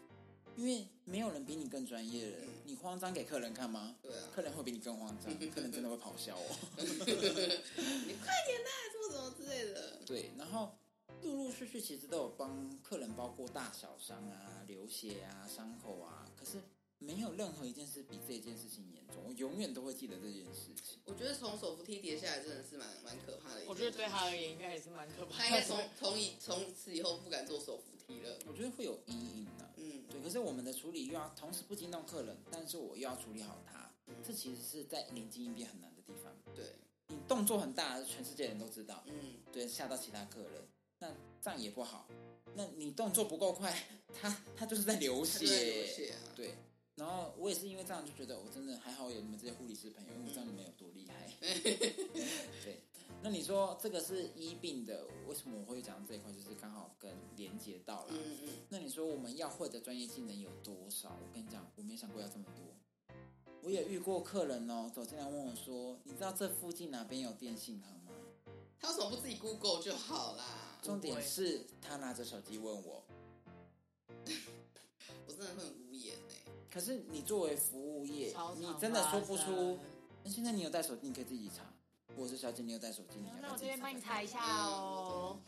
[0.55, 3.97] 因为没有人比你更专业了嗯，你慌张给客人看吗？
[4.03, 6.57] 对啊，客人会比你更慌张，客人真的会咆哮哦。
[6.77, 10.03] 你快点啦，什么什么之类的。
[10.05, 10.75] 对，然后
[11.23, 16.59] 陆陆续续其实都有帮客人包括大小伤啊、流血啊、伤口啊，可是
[17.05, 20.99] 没有任何一件事比这件事情严重，我永远都会记得这件事情。
[21.05, 23.71] 我觉得从手扶梯跌下来真的是蛮蛮可怕的一件事。
[23.71, 25.35] 我觉得对他而言应该也是蛮可怕的。
[25.39, 28.39] 他应该从 从以从此以后不敢坐手扶梯了。
[28.47, 36.33] 我觉得会有阴影的、嗯，对，可是我们的处理又要同时不惊动客人，但是我又要处理好他，嗯这其实是在临机应变很难的地方。
[36.55, 36.77] 对，
[37.09, 42.09] 你动作很大，全世界人都知道，嗯，对，吓到其他客人，那这样也不好。
[42.55, 46.19] 那你动作不够快，他他就是在流血流血，血啊。
[46.37, 46.55] 对。
[46.97, 51.27] 然后我也是因为这样就觉得我真的还好有你们这些护理师朋友，因为我知道你们有多厉害。
[51.41, 52.83] 对，
[53.23, 56.31] 那你说这个是医病的，为什么我会讲这一块？
[56.33, 58.11] 就是刚好跟连接到了。
[58.11, 61.09] 嗯嗯，那你说我们要会的专业技能有多少？
[61.11, 62.63] 我跟你讲，我没想过要这么多。
[63.63, 68.11] 我也遇过客人哦，走进来问我说：“你知道这附近哪边有电信行吗
[68.81, 70.45] 他为什么不自己 Google 就好啦？”？
[70.83, 73.05] 重点是他拿着手机问我。
[76.73, 79.79] 可是你作为服务业你真的说不出生。
[80.25, 81.71] 那现在你有带手机，你可以自己查。
[82.17, 84.39] 我是小姐，你有带手机，你要不那我这边帮你查一下。
[84.39, 85.39] 下哦。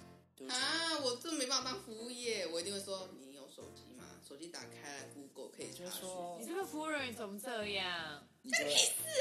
[0.49, 4.05] 啊，我真没办法当服务业，我一定会说你有手机吗？
[4.27, 5.87] 手机打开来 Google 可以查询。
[5.87, 8.23] 就是说你这个服务人员怎么这样？
[8.43, 8.65] 你就是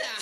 [0.01, 0.19] 啊，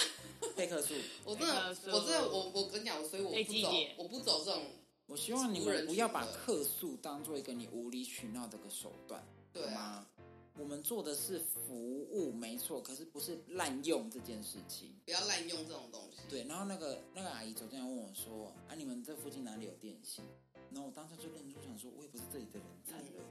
[0.56, 0.94] 备课数。
[1.24, 4.63] 我真的，我真的，我我跟你讲，所以我被不走，我不走这种，
[5.08, 10.06] 我希望你服务人们不要把客诉当做一个你无理取闹的个手段，对吗？
[10.57, 14.93] 我们做的是服务，没错，可是不是滥用这件事情。
[15.05, 16.19] 不要滥用这种东西。
[16.29, 20.23] 对，然后那个那个阿姨走进来问我说：“啊，你们这附近哪里有电信？”
[20.71, 23.23] 然后我当时就愣住，想说，我也不是这里的人，惨了。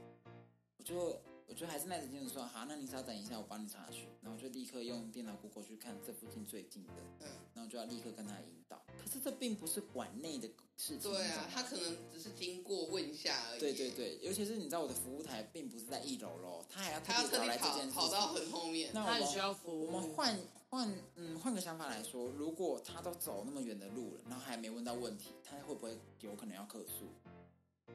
[0.77, 1.19] 我就
[1.51, 4.07] 我就还是耐着性子说，好，那你稍等一下，我帮你查询。
[4.21, 8.81] 然后就立刻用电脑 Google 去看这附近最近的，嗯，然后就要立刻跟他引导。
[8.97, 13.59] 可是这并不是馆内的事情，对啊他可能只是经过问一下而已。
[13.59, 18.01] 对对，对，尤其是你知道我的服务台并不是在一楼喽，他还要特他要特地别找来这跑件事情。
[18.01, 18.89] 跑到很后面。
[18.93, 19.87] 那我们需要服务。
[19.87, 27.09] 我们换换嗯换个想法来说，如果他都走那么远的路了，然后还没问到问题，他会不会有可能要客诉？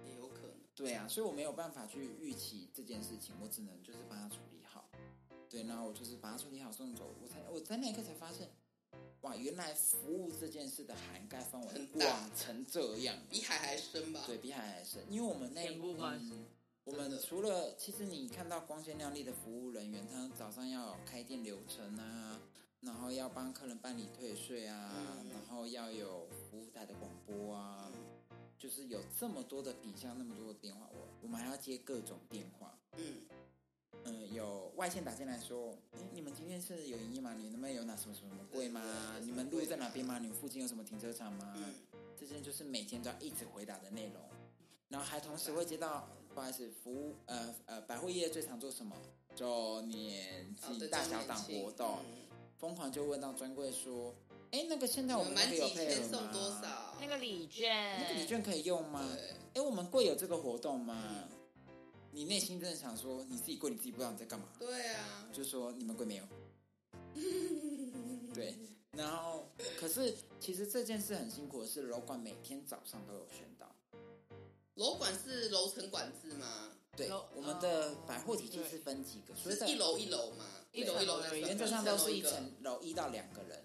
[0.05, 0.57] 也有可能。
[0.75, 4.88] 对啊，所以我没有办法去预期这件事情，我只能就是帮他处理好。
[5.49, 8.51] 对，然后我就是把它处理好送走，我才我在那一刻才发现，
[9.22, 14.25] 哇，原来服务这件事的涵盖范围很广成这样，比海还深吧？
[14.27, 15.03] 对比海还深。
[15.09, 16.46] 因为我们那全部吗嗯，
[16.85, 22.40] 我们除了其实你看到光鲜亮丽的服务人员，他早上要有开店流程啊，
[22.81, 27.90] 然后要帮客人办理退税啊，嗯然后要有服务台的广播啊，
[28.66, 32.76] 就是有这么多的品项，那么多的电话，我我们还要接各种电话。
[32.96, 33.20] 嗯，
[34.02, 37.33] 嗯，有外线打进来说，哎，你们今天是有营业吗？
[37.33, 38.83] 你们有哪什么什么什么柜吗？
[39.22, 40.18] 你们路在哪边吗？
[40.18, 41.55] 你们附近有什么停车场吗？
[41.57, 41.74] 嗯
[42.18, 44.20] 这些就是每天都要一直回答的内容，
[44.88, 48.96] 然后还同时会接到，不好意思，服务呃呃百货业最常做什么？
[49.37, 52.26] 周年哦对庆、大小档活动，嗯
[52.59, 54.12] 疯狂就问到专柜说，
[54.50, 56.33] 哎，那个现在我我们那个有们满几配合吗？
[57.00, 59.06] 那个礼券，那个礼券可以用吗？
[59.14, 61.24] 对，哎，我们柜有这个活动吗？
[62.11, 64.46] 你内心真的想说，你自己柜你自己不知道你在干嘛？
[64.59, 66.24] 对啊，就说你们柜没有。
[68.35, 68.54] 对，
[68.92, 73.66] 然后可是其实这件事很辛苦的是，楼管每天早上都有宣导。
[74.74, 76.72] 楼管是楼层管制吗？
[76.96, 80.44] 对，我们的哦百货体系是分几个，所以一楼一楼嘛？
[80.72, 83.62] 一楼一楼原则上都是一层层楼一到两个人。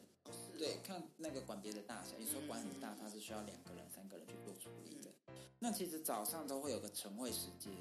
[0.61, 5.09] 对，看那个管别的大小，有时候管很大，它是需要两个人、三个人去做处理的。
[5.57, 7.73] 那其实早上都会有个晨会时间，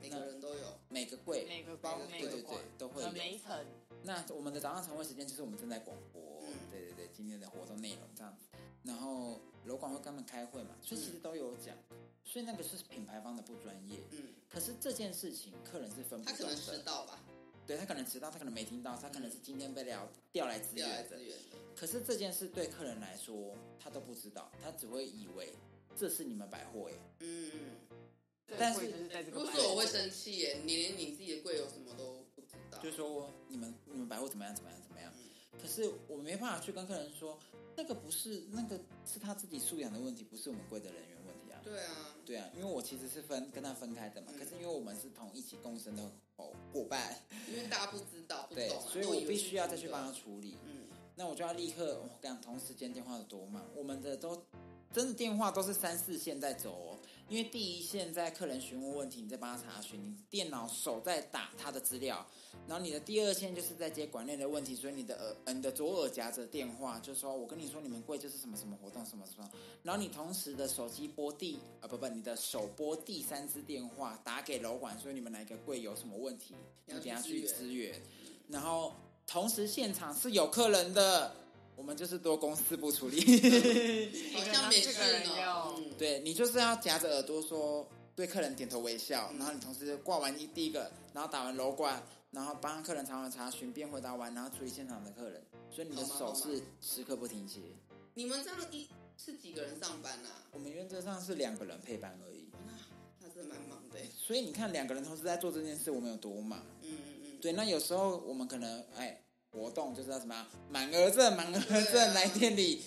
[0.00, 0.80] 每个人都有。
[0.88, 1.44] 每个柜。
[1.46, 3.06] 每个包包对对对每个柜都会有。
[3.06, 3.12] 呃。
[3.12, 3.64] 每一层，
[4.02, 6.52] 那我们的早上晨会时间就是我们正在广播，嗯。
[6.72, 8.46] 对对对，今天的活动内容这样子。
[8.82, 11.76] 然后楼管会跟他们开会嘛，所以其实都有讲，
[12.24, 14.00] 所以那个是品牌方的不专业。
[14.10, 17.20] 嗯，可是这件事情客人是分不懂他可能吧，
[17.66, 21.24] 对他可能迟到，他可能没听到，他可能是今天被调调来支调来援的资。
[21.24, 21.36] 源。
[21.74, 25.52] 可是这件事对客人来说，他都不知道，他只会以为
[25.96, 26.96] 这是你们百货耶。
[27.20, 27.50] 嗯，
[28.58, 28.90] 但是
[29.30, 32.78] 如果说我会生气耶，你连你自己的柜有什么都不知道。
[32.78, 35.12] 就说你们你们百货怎么样怎么样怎么样。
[35.60, 37.38] 可是我没办法去跟客人说，
[37.74, 41.60] 那个不是那个是他自己素养的问题，不是我们柜的人员问题啊。
[41.64, 46.10] 对啊，对啊，因为我其实是分跟他分开的嘛，嗯可是因为我们是同一起共生的
[46.72, 47.16] 伙伙伴，
[47.48, 50.58] 因为大家不知道不对懂啊，，所以我必须要再去帮他处理。
[50.64, 54.44] 嗯，那我就要立刻，我跟你讲，同时间电话有多慢，我们的都
[54.92, 56.95] 真的电话都是三四线在走哦。
[57.28, 62.24] 因为第一线在客人询问问题，你在帮他查询，你电脑手在打他的资料，
[62.68, 69.50] 然后你的第二线就是在接管内的问题，所以你的耳，你的左耳夹着电话，就说我跟你说你们柜就是什么什么活动什么什么，
[69.82, 78.00] 然后你同时的手机拨第啊不不，你的手拨第三支电话打给楼管，说你们哪个柜有什么问题，你等下去支援，
[78.48, 78.94] 然后
[79.26, 81.34] 同时现场是有客人的，
[81.76, 83.20] 我们就是多公司不处理。
[84.34, 85.74] 好像没事这个人呢要。
[85.76, 97.60] 嗯，对你就是要夹着耳朵说对客人点头微笑，然后你同时挂完一第一个，然后打完楼管，然后帮客人查完查询，边回答完，然后处理现场的客人，所以你的手是时刻不停歇。
[98.14, 100.42] 你们这样一是几个人上班啊？
[100.52, 102.72] 我们原则上是两个人配班而已，那
[103.20, 103.98] 那真的蛮忙的。
[104.16, 106.64] 所以你看两个人同时在做这件事，我们有多忙？
[106.82, 109.22] 嗯嗯嗯，对，那有时候我们可能哎
[109.56, 112.82] 活动就是要什么满额赠，满额赠啊来店里，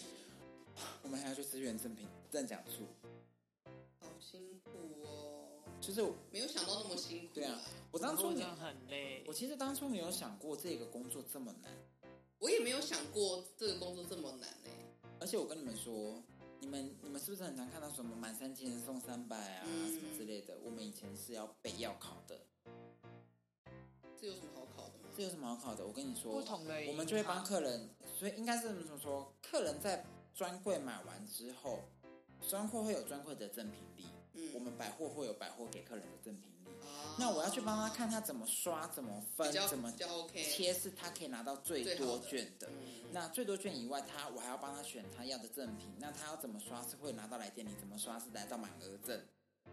[1.01, 2.85] 我们还要去支援赠品赠奖处，
[3.99, 4.69] 好辛苦
[5.03, 5.49] 哦，
[5.81, 5.99] 就是
[6.31, 7.33] 没有想到那么辛苦。
[7.33, 9.33] 对啊，我当初很累我。
[9.33, 11.75] 其实当初没有想过这个工作这么难，
[12.37, 14.69] 我也没有想过这个工作这么难哎。
[15.19, 16.21] 而且我跟你们说，
[16.59, 20.55] 你们你们是不是很常看到什么满三千送三百啊、嗯什么之类的？
[20.63, 22.39] 我们以前是要备要考的，
[24.21, 24.58] 这有什么好？
[25.19, 25.85] 这有什么好考的？
[25.85, 31.81] 我跟你说，不同的我们就会帮客人，所以应该是怎么说：客人在专柜买完之后，
[32.47, 34.05] 专柜会有专柜的赠品礼，
[34.35, 36.71] 嗯，我们百货会有百货给客人的赠品礼。
[36.71, 39.91] 哦那我要去帮他看他怎么刷、怎么分、怎么
[40.33, 42.69] 切，是他可以拿到最多最好的券的。
[42.69, 45.93] 嗯那最多券以外，他我还要帮他选他要的赠品。
[45.99, 49.21] 那他要怎么刷是会拿到来店里，怎么刷是来到满额赠。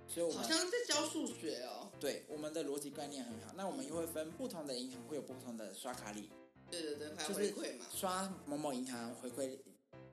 [0.07, 1.91] 所以我们好像在教数学哦。
[1.99, 3.53] 对我们的逻辑概念很好。
[3.57, 6.31] 那我们又会分不同的银行会有不同的刷卡礼，
[6.71, 7.87] 对对对，回馈嘛。
[7.91, 9.59] 刷某某银行回馈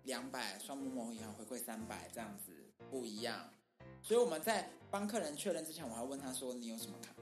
[0.04, 2.52] 两百，刷某某银行回馈三百，这样子
[2.90, 3.50] 不一样。
[4.02, 7.14] 所以我们在帮客人确认之前，我还问他说你有什么卡？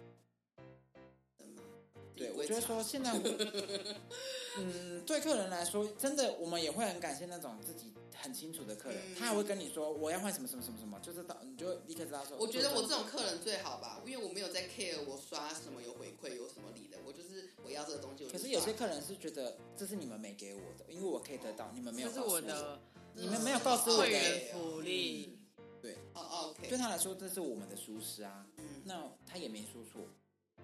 [2.22, 3.20] 对，我觉得说现在我，
[4.58, 12.38] 嗯，对客人来说，真的我们也会很感谢那种自己很清楚的客人，嗯他还会跟你说我要换什么什么什么什么，就是到你就立刻知道说。
[12.38, 18.26] 我觉得我这种客人最好吧，因为我没有在 care 我刷什么有回馈有什么礼的，我就是我要这个东西。
[18.26, 22.80] 我可是有些客人是觉得这是你们没给我的，因为我可以得到，你们没有这是告诉我的
[23.16, 25.38] 你们没有告诉我的会员福利。
[25.82, 30.08] 对，哦哦，OK，对他来说这是我们的舒适啊，嗯，那他也没说错，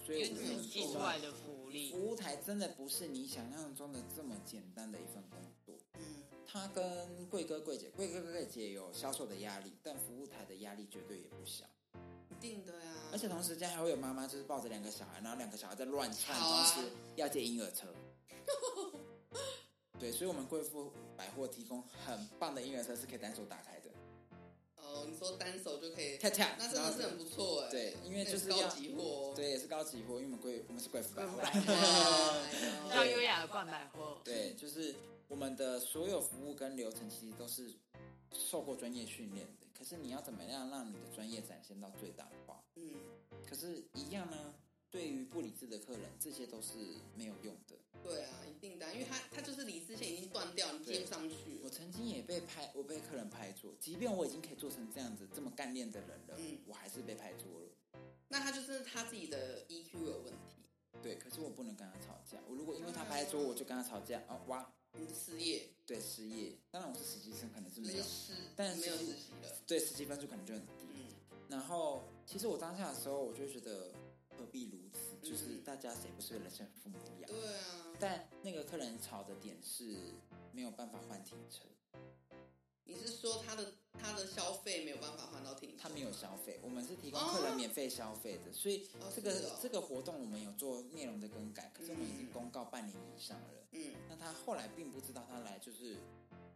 [0.05, 5.77] 所以因为我们你寄出来的福利，服务台真的不是你想象中的这么简单的一份工作。
[5.95, 11.65] 嗯，他跟贵哥贵姐，贵哥贵姐有销售的压力，但服务台的压力绝对也不小。
[12.29, 12.93] 一定的呀。
[13.11, 17.87] 而且同时间还会有妈妈就是抱着两个小孩，然后两个小孩在乱窜，同时要借婴儿车。
[19.99, 23.76] 对，所以我们贵妇百货提供很棒的婴儿车，是可以单手打开的。
[25.01, 27.69] 哦，你说单手就可以，跳跳那真的是很不错哎。
[27.71, 29.33] 对因为那就是高级货哦。
[29.35, 31.37] 对，也是高级货，因为我们贵我们是贵妇百货。
[31.37, 34.19] 贵妇百货哎呦要优雅的灌百货。
[34.23, 34.95] 对，就是
[35.27, 37.73] 我们的所有服务跟流程其实都是
[38.31, 39.67] 受过专业训练的。
[39.77, 42.63] 可是你要怎么样让你的专业展现到最大化？
[42.75, 42.93] 嗯，
[43.47, 44.53] 可是，一样呢，
[44.89, 46.77] 对于不理智的客人，这些都是
[47.15, 47.75] 没有用的。
[48.03, 51.69] 对啊，一定的啊，因为他他就是理智线已经断掉，你接不上去我。
[51.69, 58.01] 曾经也被拍，我被客人拍桌，即便我已经可以做成这样子这么干练的人了，嗯我还是被拍桌了。
[58.29, 60.63] 那他就是他自己的 EQ 有问题，
[61.03, 62.39] 对，可是我不能跟他吵架。
[62.47, 66.57] 我如果因为他拍桌，我就跟他吵架，哦哇，你的事业对，失业。
[66.71, 68.03] 当然我是实习生，可能是没有，
[68.55, 69.55] 但是没有实习了。
[69.67, 70.71] 对，实习分数可能就很低。
[70.95, 71.13] 嗯，
[71.47, 73.91] 然后，其实我当下的时候，我就觉得
[74.37, 75.17] 何必如此？
[75.27, 77.29] 就是嗯大家谁不是人生父母养？
[77.29, 80.13] 对啊，但那个客人吵的点是
[80.51, 81.63] 没有办法换停车，
[82.85, 85.83] 你是说他的他的消费没有办法换到停车？
[85.83, 93.47] 他没有消费，我们是提供客人免费消费的，所以哦这个、这个活动我们有做内容的更改，可是我们已经公告半年以上了。
[93.71, 95.97] 嗯，那他后来并不知道他来就是，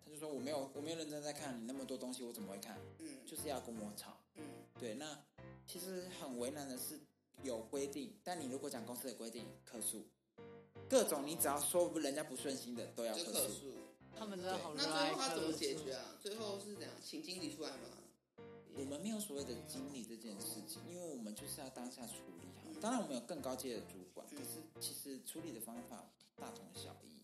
[0.03, 2.79] 他就说我没有我没有认真在看你那么多东西，我怎么会看？
[2.99, 4.17] 嗯就是要跟我吵。
[4.35, 4.43] 嗯
[4.79, 5.19] 对，那
[5.67, 6.99] 其实很为难的是
[7.43, 10.05] 有规定，但你如果讲公司的规定，客诉，
[10.89, 13.39] 各种你只要说人家不顺心的都要就客诉。
[13.39, 13.73] 客诉。
[14.13, 16.17] 他们真的好热那最爱后他怎么解决啊？
[16.19, 17.87] 最后是怎样，请经理出来吗？
[18.75, 22.79] 我们没有所谓的经理这件事情，因为我们就是要当下处理好。
[22.81, 27.21] 当然，我们有更高阶的主管，可是其实处理的方法大同小异。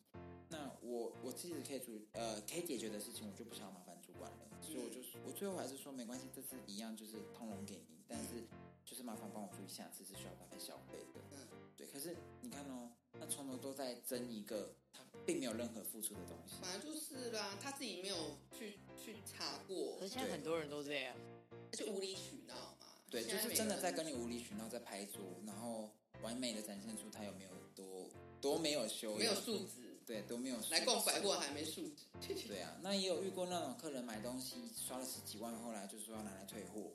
[0.50, 4.38] 那我我自己可以处理呃可以解决的事情，我就不想要麻烦主管了。
[4.62, 8.48] 所以我就是我最后还是说没关系，这次一样就是通融给你，但是
[8.98, 11.22] 就是麻烦帮我注意下次是需要搭配小费的。
[11.30, 11.86] 嗯对。
[11.86, 16.56] 可是你看哦，那从头都在争一个他并没有任何付出的东西。
[16.60, 18.16] 本来就是啦，他自己没有
[18.58, 21.16] 去去查过可，是现在很多人都这样，
[21.74, 22.88] 就无理取闹嘛。
[23.08, 25.92] 对，就是真的在跟你无理取闹，在拍桌，然后
[26.24, 28.10] 完美的展现出他有没有多
[28.42, 32.06] 多没有修养，没有素质，对，都没有素来逛百货还没素质。
[32.48, 36.92] 对啊，那也有遇过那种客人买东西刷了十几万，后来就说要拿来退货，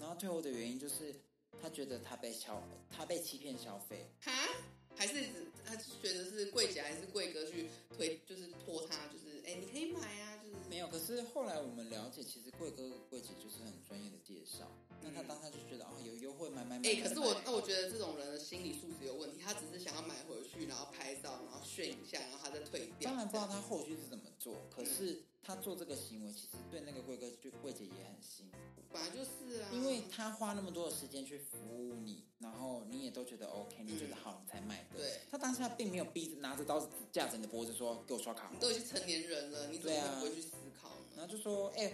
[0.00, 1.14] 然后退货的原因就是
[1.60, 4.32] 他觉得他被消，他被欺骗消费，哈？
[4.98, 5.28] 还是
[5.62, 10.88] 他觉得是柜姐还是柜哥去推，就是拖他，就是哎、你可以买啊，就是没有。
[10.88, 23.10] 可是后来我们了解，其实贵哥柜姐就是很专业的介绍，那他当他就觉得哦有优惠买买买，哎、买可是我那我觉得这种人的心理素质有问题，他只是想要买回去，然后拍照，然后炫一下，然后他再退掉。
[23.10, 28.56] 当然不知道他后续是怎么做，可是他做这个行为，其实对那个贵哥就贵姐也很辛苦。
[28.90, 34.96] 本来就是啊，因为他花那么多的时间去服务你，然后你也都觉得 OK，你觉得好，你才买的。
[34.96, 35.20] 对。
[35.30, 41.06] 他当下并没有逼着拿着刀子架着你的脖子说给我刷卡你，都已经成年人了，你怎么对啊会不会去思考呢？
[41.16, 41.92] 然后就说哎、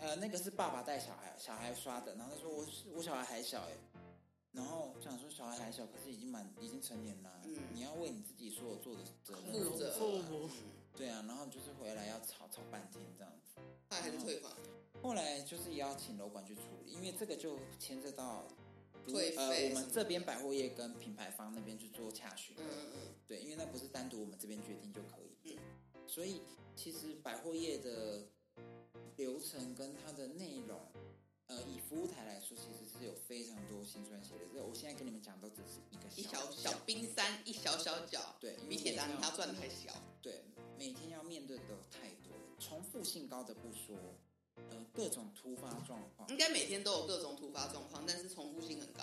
[0.00, 3.76] 呃那个是爸爸带小孩小孩刷的，然后他说我是我小孩还小哎、
[4.50, 7.56] 然后想说小孩还小，可是已经满已经成年了、嗯。
[7.72, 9.52] 你要为你自己所有做的责任。
[9.52, 9.92] 负责
[10.96, 13.60] 对啊，然后就是回来要吵吵半天这样子。
[13.88, 14.52] 后来还是退款，
[15.02, 18.46] 后来就是也要请楼管去处理，因为这个就牵涉到
[19.06, 25.58] 如退呃我们这边百货业跟品牌方那边去做洽询，嗯嗯嗯，对，因为那不是单独我们这边决定就可以，
[25.94, 26.42] 嗯所以
[26.74, 28.26] 其实百货业的
[29.16, 30.80] 流程跟它的内容，
[31.46, 34.40] 呃，以服务台来说，其实是有非常多辛酸血泪。
[34.52, 39.92] 这我现在跟你们讲都只是一个一小小小冰山，一小小角，对比铁达尼每天他赚的还小。
[40.20, 40.44] 对，
[40.80, 43.94] 每天要面对的太多，重复性高的不说，
[44.56, 46.26] 呃，各种突发状况。
[46.30, 49.02] 应该每天都有各种突发状况，但是重复性很高。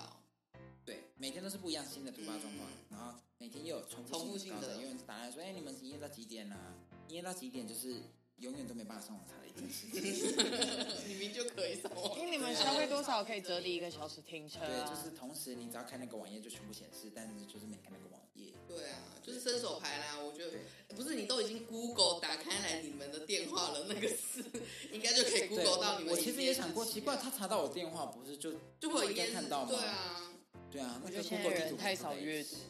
[0.84, 6.74] 对，每天都是不一样新的突发状况，然后每天又有重复重复性的性高的，有人打来说，哎，你们营业到几点啊、
[7.10, 8.02] 营业到几点就是
[8.38, 10.36] 永远都没办法上网查的一件事情。
[11.08, 14.90] 明明就可以上网因为你们消费多少可以折抵一个小时停车、对，啊？
[14.90, 18.52] 就是同时你只要开那个网页就全部显示，但是就是没开那个网页。
[18.78, 20.20] 对啊，就是伸手牌啦。
[20.20, 20.58] 我觉得
[20.96, 24.44] 不是你都已经 Google 打开来你们的电话了，那个是
[24.92, 26.14] 应该就可以，Google 到你们。
[26.14, 29.70] 我其实也想过，奇怪，他查到我电话不是就就会有应该看到吗？
[29.70, 30.34] 对，啊，
[30.72, 32.62] 对啊，那个我觉得现在 Google 地图太少阅读了。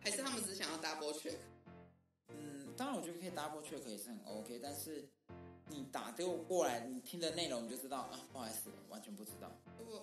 [0.00, 1.36] 还是他们只想要 double check。
[2.28, 5.08] 嗯，当然我觉得可以 double check 也是很 OK，但是
[5.68, 9.48] 你打给我过来，你听的内容你就知道啊，不好意思，完全不知道。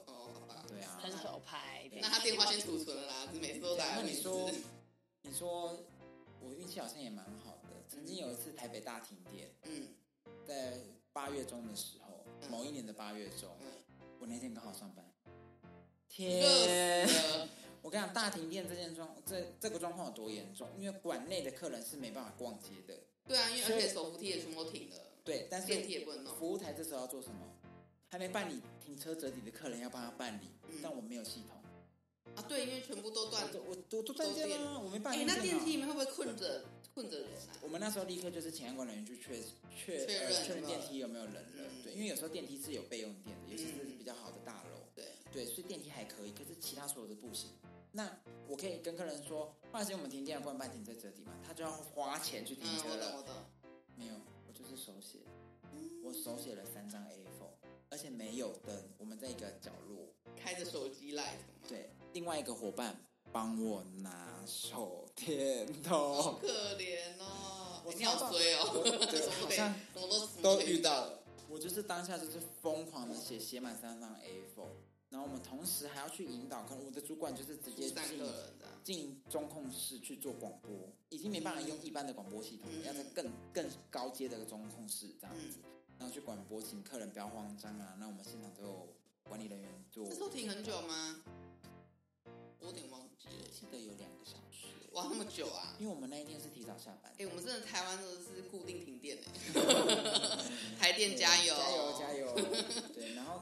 [0.06, 4.04] 哦，好吧，对啊，伸手牌，那他电话先储存了啦，每次都打那。
[4.04, 4.50] 你说，
[5.22, 5.78] 你说
[6.41, 7.70] 我运气好像也蛮好的。
[7.88, 9.88] 曾经有一次台北大停电，嗯
[10.45, 10.80] 在
[11.11, 13.67] 八月中的时候，嗯某一年的八月中，嗯，
[14.20, 15.05] 我那天刚好上班。
[16.07, 17.07] 天。
[17.82, 20.67] 我跟你讲，大停电这件状这这个状况有多严重？
[20.78, 22.93] 因为馆内的客人是没办法逛街的，
[23.26, 26.36] 对啊，因为而且手扶梯也全部都停了，对，但是电梯也不能弄。
[26.36, 27.38] 服务台这时候要做什么？
[28.09, 31.59] 还没办理停车折抵的客人要帮他办理，嗯但我没有系统，
[32.36, 33.52] 啊，对，因为全部都断我。
[33.54, 36.64] 都我我都断电了，我没办哎、法用那电梯里面会不会困着
[36.94, 37.58] 困着人啊？
[37.62, 39.40] 我们那时候立刻就是请安管人员去确
[39.76, 47.52] 确确认呃确认电梯有没有人了，嗯对，因为有时候电梯是有备用电的，尤其是嗯比较好的大楼，对，对，所以电梯还可以，可是其他所有的不行。
[47.92, 53.24] 那我可以跟客人说，不好意思，我们停电了，不然办停车折抵嘛，他就要花钱去停嗯，车我懂我了。
[53.24, 53.36] 懂。
[53.96, 54.14] 没有，
[54.48, 55.18] 我就是手写，
[56.04, 57.48] 我手写了三张 A4，
[57.90, 60.08] 而且没有灯，我们在一个角落。
[60.38, 61.24] 开着手机嘛。
[61.68, 62.95] 对，另外一个伙伴
[63.32, 71.24] 帮我拿手电筒好，可怜哦，我你好衰哦，对 好像都都遇到了。
[71.47, 74.64] 我就是当下就是疯狂的写，写满三张 A4，
[75.10, 76.86] 然后我们同时还要去引导客人。
[76.86, 78.20] 我的主管就是直接进。
[78.82, 80.72] 进中控室去做广播，
[81.10, 87.95] 已经没办法用一般的广播系统，嗯要在更更高阶的中控室这样子，嗯，然后去广播，请客人不要慌张啊。
[87.99, 88.88] 那我们现场都有
[89.22, 91.22] 管理人员做，这都停很久吗？
[92.70, 95.76] 我有点忘记了，记得有两个小时，哇，那么久啊！
[95.80, 97.11] 因为我们那一天是提早下班。
[97.17, 102.36] 哎、我们真的台湾真的是固定停电哎， 台电加油，加油加油！
[102.93, 103.41] 对，然后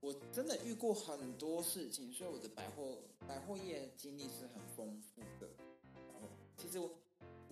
[0.00, 5.50] 我真的遇过很多事情，所以我的百货百货业经历是很丰富的。
[5.94, 6.90] 然后其实我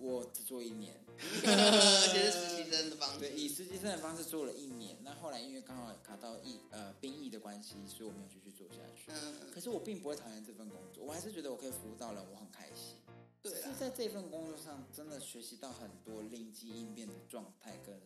[0.03, 3.35] 我只做一年， 而且是实习生的方式对，式。
[3.37, 4.97] 以实习生的方式做了一年。
[5.01, 9.11] 那后来因为刚好卡到役呃兵役的关系，所以我没有继续做下去。
[9.11, 12.97] 嗯，可是我并不会讨厌这份工作，我还是觉得我可以服务到人，我很开心。
[13.41, 17.97] 对是，在这份工作上，真的学习到很多灵机应变的状态跟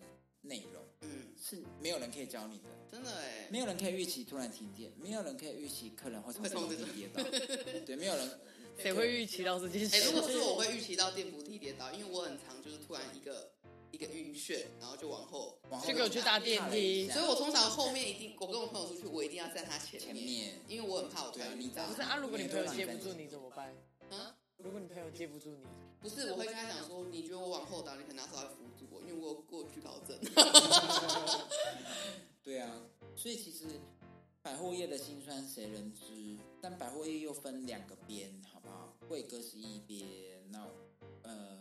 [0.42, 2.66] 内容，嗯，是没有人可以教你的。
[2.92, 7.24] 真的哎，没有人可以预期突然停电，没有人可以预期客人会从会从电梯跌倒，
[7.86, 8.40] 对，没有人
[8.80, 10.12] 谁会预期到这件哎、事？
[10.12, 13.52] 如果说我会预期到电扶梯跌倒，因为我很常就是突然一个
[13.92, 21.86] 一个晕眩，然后就往后往后就给我去搭电梯所以我通常后面一定，我跟我朋友出去，我一定要在他前前面因为我很怕我对啊突然晕倒。
[21.88, 23.76] 不是啊，如果你朋友接不住你怎么办？
[24.12, 25.66] 啊，如果你朋友接不住你，
[26.00, 30.18] 不是，我会跟他讲说，你觉得我往后倒，你可能要稍微扶住我，因为我有过去考证。
[32.44, 32.82] 对啊，
[33.16, 33.66] 所以其实
[34.42, 36.38] 百货业的辛酸谁人知？
[36.62, 39.08] 但百货业又分两个边，好不好？
[39.08, 40.06] 贵哥是一边，
[40.52, 40.68] 那
[41.24, 41.58] 呃，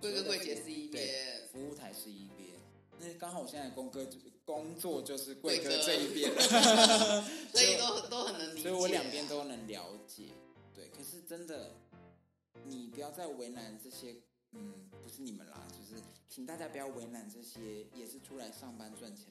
[0.00, 2.50] 贵哥贵姐是一边，服务台是一边。
[3.00, 4.06] 那刚好我现在的工哥
[4.44, 6.32] 工作就是贵哥贵哥这一边，
[7.54, 8.68] 所以都都很能理解。
[8.68, 10.32] 所以我两边都能了解。
[10.74, 11.76] 对，可是真的，
[12.64, 14.16] 你不要再为难这些，
[14.52, 19.26] 嗯，不是你们啦，就是请大家不要为难这些也是出来上班赚钱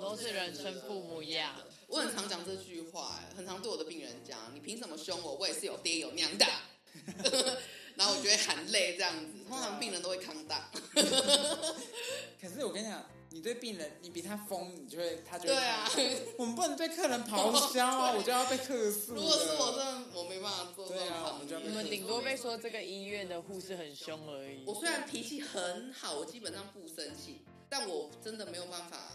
[0.00, 1.54] 都是人生父母养。
[1.88, 5.34] 我很常讲这句话、哎很常对我的病人讲：“你凭什么凶我？
[5.34, 6.46] 我也是有爹有娘的。
[7.96, 10.70] ”然后我就会含泪这样子，通常病人都会扛大。
[12.40, 15.90] 可是我跟你讲，你对病人，你比他疯，你就会他就会对啊，
[16.38, 19.14] 我们不能对客人咆哮啊， 我就要被客诉。
[19.14, 24.64] 如果是我，真的我没办法做这种对啊我们就要被你们顶多被说这个医院的护士很凶而已。
[24.66, 29.12] 我虽然脾气很好，我基本上不生气，但我真的没有办法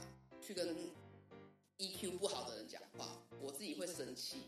[0.48, 0.74] 去跟
[1.78, 4.44] EQ 不好的人讲话，我自己会生气，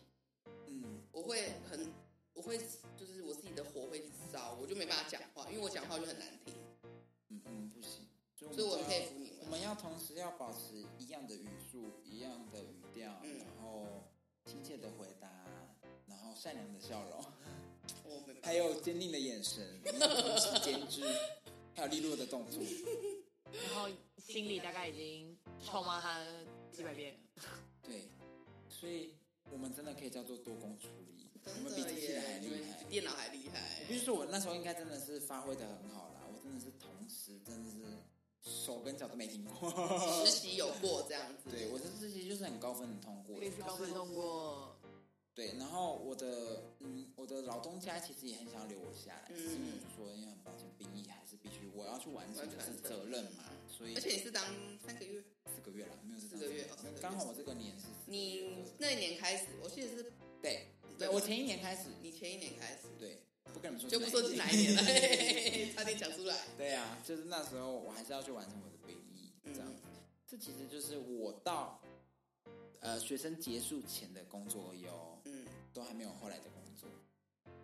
[0.66, 1.91] 嗯，我会很，
[2.34, 2.58] 我会
[2.95, 6.54] 就是我自己的火会一直烧，我就没办法讲话，因为我讲话就很难听，
[7.28, 9.39] 嗯嗯，不行，所以所以我很佩服你们。
[9.41, 13.38] 我们要同时要保持一样的语速、一样的语调，嗯。
[13.39, 13.86] 然后
[14.45, 15.30] 亲切的回答，
[16.08, 17.22] 然后善良的笑容，
[18.06, 19.82] 我没还有坚定的眼神，
[21.76, 22.64] 还有利落的动作。
[23.52, 23.89] 然后
[24.20, 26.26] 心里大概已经臭骂他
[26.72, 27.16] 几百遍。
[27.82, 28.10] 对，
[28.70, 29.16] 所以
[29.51, 32.84] 我们真的可以叫做多工处理，我们比机器人还厉害。
[32.84, 33.88] 比电脑还厉害我。
[33.88, 37.97] 必须说，我那时候应该真的是发挥的很好啦，我真的是同时真的是
[38.41, 40.26] 手跟脚都没停过。
[40.26, 41.49] 实习有过这样子。
[41.49, 44.76] 对，我的实习就是很高分的通过也，是高分通过。
[45.36, 54.43] 对，然后我的嗯，我的老东家其实也很想留我下来，嗯只是说因为很抱歉，兵役还是必须我要去完成的是责任嘛，所以而且你是当
[54.86, 55.24] 三个月，
[55.56, 56.68] 四个月了，没有四个月
[57.02, 63.22] 刚好我这个年是你那一年开始，我记得是对对，我前一年开始，你前一年开始，对，
[63.54, 64.82] 不跟你们说就不说是哪一年了，
[65.76, 66.36] 差点讲出来。
[66.58, 69.84] 对啊，就是那时候我还是要去完成我的兵役，这样子。
[70.28, 71.82] 这其实就是我到
[72.82, 76.89] 呃学生结束前的工作而已哦，嗯，都还没有后来的工作，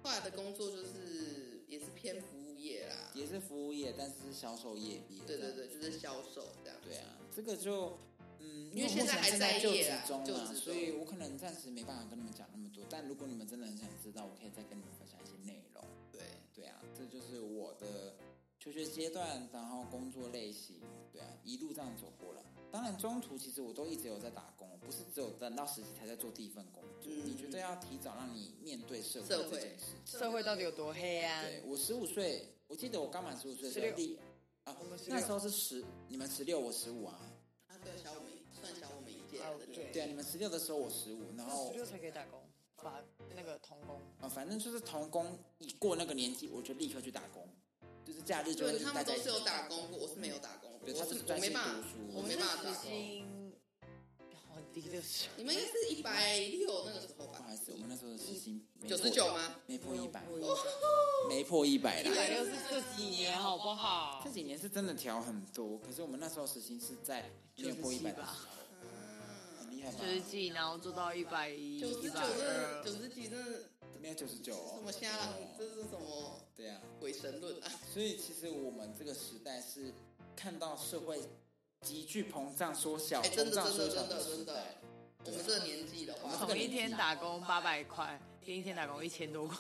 [0.02, 5.20] 后来的工作就是也是偏服务业啦，也是服务业，但是是销售业别。
[5.26, 6.78] 对对对，就是销售这样。
[6.84, 7.98] 对啊，这个就
[8.40, 12.84] 嗯，因为现在还在就职中嘛，就职中所以我可能暂时没办法跟你们讲那么多。
[12.90, 15.84] 但如果你们真的很想知道，我可以再跟你们分享一些内容。
[16.12, 16.22] 对，
[16.54, 18.16] 对啊，这就是我的
[18.60, 20.76] 求学阶段，然后工作类型，
[21.12, 22.42] 对啊，一路这样走过来。
[22.72, 27.12] 当然，中途其实我都一直有在打工，不是只有等到实习才在做第一份工作。
[27.12, 30.20] 嗯你觉得要提早让你面对社会社会这件事情？
[30.20, 31.46] 社会到底有多黑暗？
[31.46, 34.20] 对我十五岁，我记得我刚满十五岁的时候16立
[34.66, 37.22] 啊我们那时候是十，你们十六，我十五啊。
[37.68, 39.94] 啊，对，小我们算小我们一届哦的，对。
[39.94, 42.42] 对啊，你们十六的时候我十五，然后十六才可以打工，
[42.84, 43.02] 把
[43.34, 44.02] 那个童工。
[44.20, 47.48] 啊，反正就是童工一过那个年纪，我就立刻去打工，
[48.04, 52.56] 就是假日就会对他们都是有打工过，我是没有打工过，对他我是是专心我没办法读书，我没办法。
[52.62, 52.92] 打时工。
[52.92, 53.54] 薪
[54.54, 57.25] 很低的时候，你们应该是一百六那个时候
[57.74, 59.56] 我们那时候的时薪没九破十九吗？
[59.66, 62.36] 没破一百，没没破一百一百啦。
[62.36, 64.30] 六是这几年好不好这？
[64.30, 68.36] 几年是真的调很多，可是我们那时候时薪是在没有破一百的时候，
[69.60, 69.98] 很厉害吧？
[70.02, 73.62] 十几，然后做到一百一、九十九一百真的二，九十几真的
[74.00, 77.72] 没有九十九什么瞎狼，这是什么对啊，鬼神论啊？
[77.94, 79.94] 所以其实我们这个时代是
[80.36, 81.22] 看到社会
[81.82, 84.76] 急剧膨胀缩小，哎真的膨胀缩小真的真的真的时代。
[85.26, 89.58] 我们这个年纪的话，从一天打工八百块，变一天打工一千多块。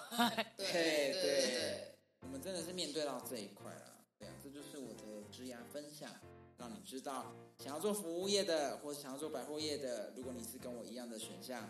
[0.56, 3.96] 对对对对对，我们真的是面对到这一块了。
[4.20, 6.10] 对啊，这就是我的职涯分享，
[6.58, 11.68] 让你知道想要做服务业的，或者想要做百货业的，如果你是跟我一样的选项，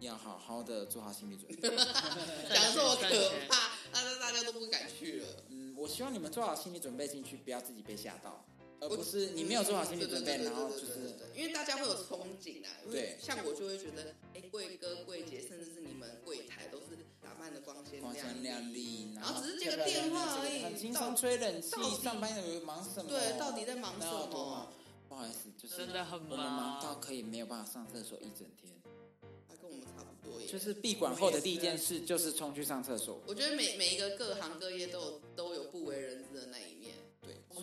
[0.00, 1.68] 要好好的做好心理准备。
[2.48, 3.08] 讲这么可
[3.48, 5.26] 怕，那大家都不敢去了。
[5.50, 8.44] 嗯，我希望你们做好心理准备进去，不要自己被吓到，
[8.80, 12.70] 而不是你没有做好心理准备，然后就是对因为大家会有憧憬啊。
[12.86, 21.70] 因为对像我就会觉得，哎，贵哥贵姐，甚至是你们柜台都是打扮的光鲜光鲜亮丽，然后只是接个电话而已很轻松吹冷气，
[22.02, 23.10] 上班有忙什么？
[23.10, 24.72] 对，到底在忙什么？？
[25.08, 28.70] 不好意思，就是真的很我们忙忙到可以没有办法上厕所一整天。
[29.48, 30.46] 他跟我们差不多耶。
[30.46, 33.18] 就是闭馆后的第一件事就是冲去上厕所。
[33.26, 36.77] 我觉得每每一个各行各业都有都有不为人知的那一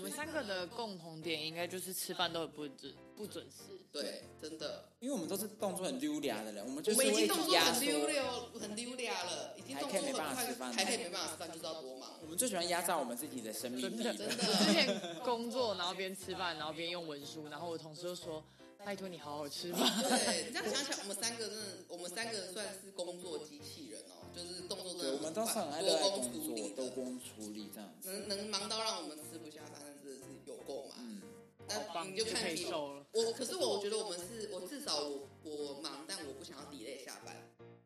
[0.08, 3.64] 们三个的共同点应该就是吃饭都很不准不准时。
[3.91, 7.64] 对，真的，因为我们都是动作很溜达的人，我们就我是会一们已经动作压。
[7.64, 8.24] 很溜溜
[8.60, 12.12] 很溜达了，已经动作还可以没办很快法吃饭还可以没办法吃饭，就知道多忙。
[12.22, 14.03] 我们最喜欢压榨我们自己的生命力。
[14.03, 18.43] 真的， 真之的，前 工作然后边吃饭，然后边用文书，然后我同事就说
[18.84, 19.82] ：“拜托你好好吃饭。
[20.03, 28.12] 对，你这样想想，我们三个真的，我们三个算是工作机器人哦，就是动作真对，的我们都是很爱多热爱工处理，的，多工处理这样子。
[28.12, 30.98] 能能忙到让我们吃不下饭，真的是有够忙。
[31.00, 31.22] 嗯，”
[31.68, 33.06] 那你就看你瘦了。
[33.14, 37.36] 我，可是我觉得我们是，我至少我我忙，但我不想要 delay 下班，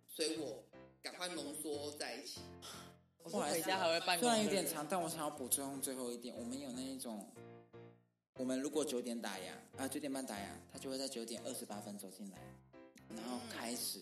[0.08, 0.64] 所以我
[1.04, 2.42] 赶快浓缩在一起。
[3.22, 7.30] 我回家还会办虽，然有点长，但我想要补充最后一点，我们有那一种，
[8.36, 12.38] 我们如果九点打烊啊，九点半打烊，他就会在九点二十八分走进来，
[13.10, 14.00] 然后开始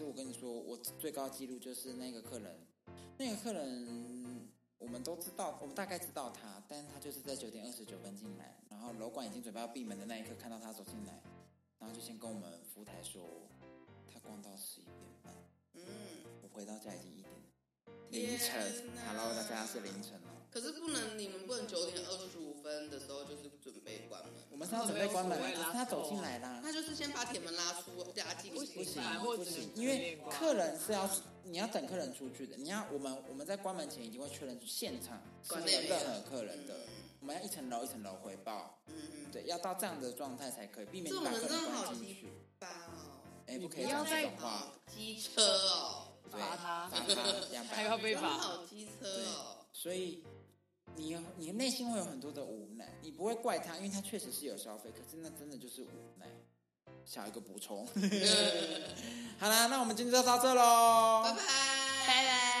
[0.00, 2.58] 是我跟你说，我最高记录就是那个客人，
[3.18, 4.48] 那个客人
[4.78, 11.20] 我们都知道，我们大概知道他，但是他就是在九点二十九分进来，然后楼管已经准备要闭门的那一刻，看到他走进来，
[11.78, 13.22] 然后就先跟我们服务台说，
[14.10, 15.34] 他逛到十一点半，
[15.74, 15.84] 嗯，
[16.42, 17.28] 我回到家已经一点
[18.08, 20.39] 凌晨，Hello，大家是凌晨哦。
[20.50, 25.38] 可是不能，你们不能九点二十五分的时候就是准备关门，我们是要准备关门
[25.72, 28.82] 他走进来啦，那就是先把铁门拉出，加进不去。
[28.84, 31.08] 行不行，因为客人是要
[31.44, 36.74] 你要等客人出去的，你要我们我们在关门前一定会确认现场是没有任何客人的，
[37.20, 42.28] 我们要一层楼一层楼回报，嗯嗯，对，要到这样的状态才可以，避免把客人关进去。
[43.46, 48.28] 哎，不可以你要再讲这种话，机车哦，对，罚他罚他两百还要被罚。
[48.28, 49.56] 好机车哦。
[49.72, 50.22] 所以
[50.96, 55.88] 你你内心会有很多的无奈，你不会怪他，因为他确实是有消费，可是那真的就是无
[56.18, 56.26] 奈。
[57.04, 57.86] 下一个补充。
[57.94, 58.02] 嗯
[59.38, 61.38] 好啦，那我们今天就到这喽，拜拜，
[62.06, 62.59] 拜拜。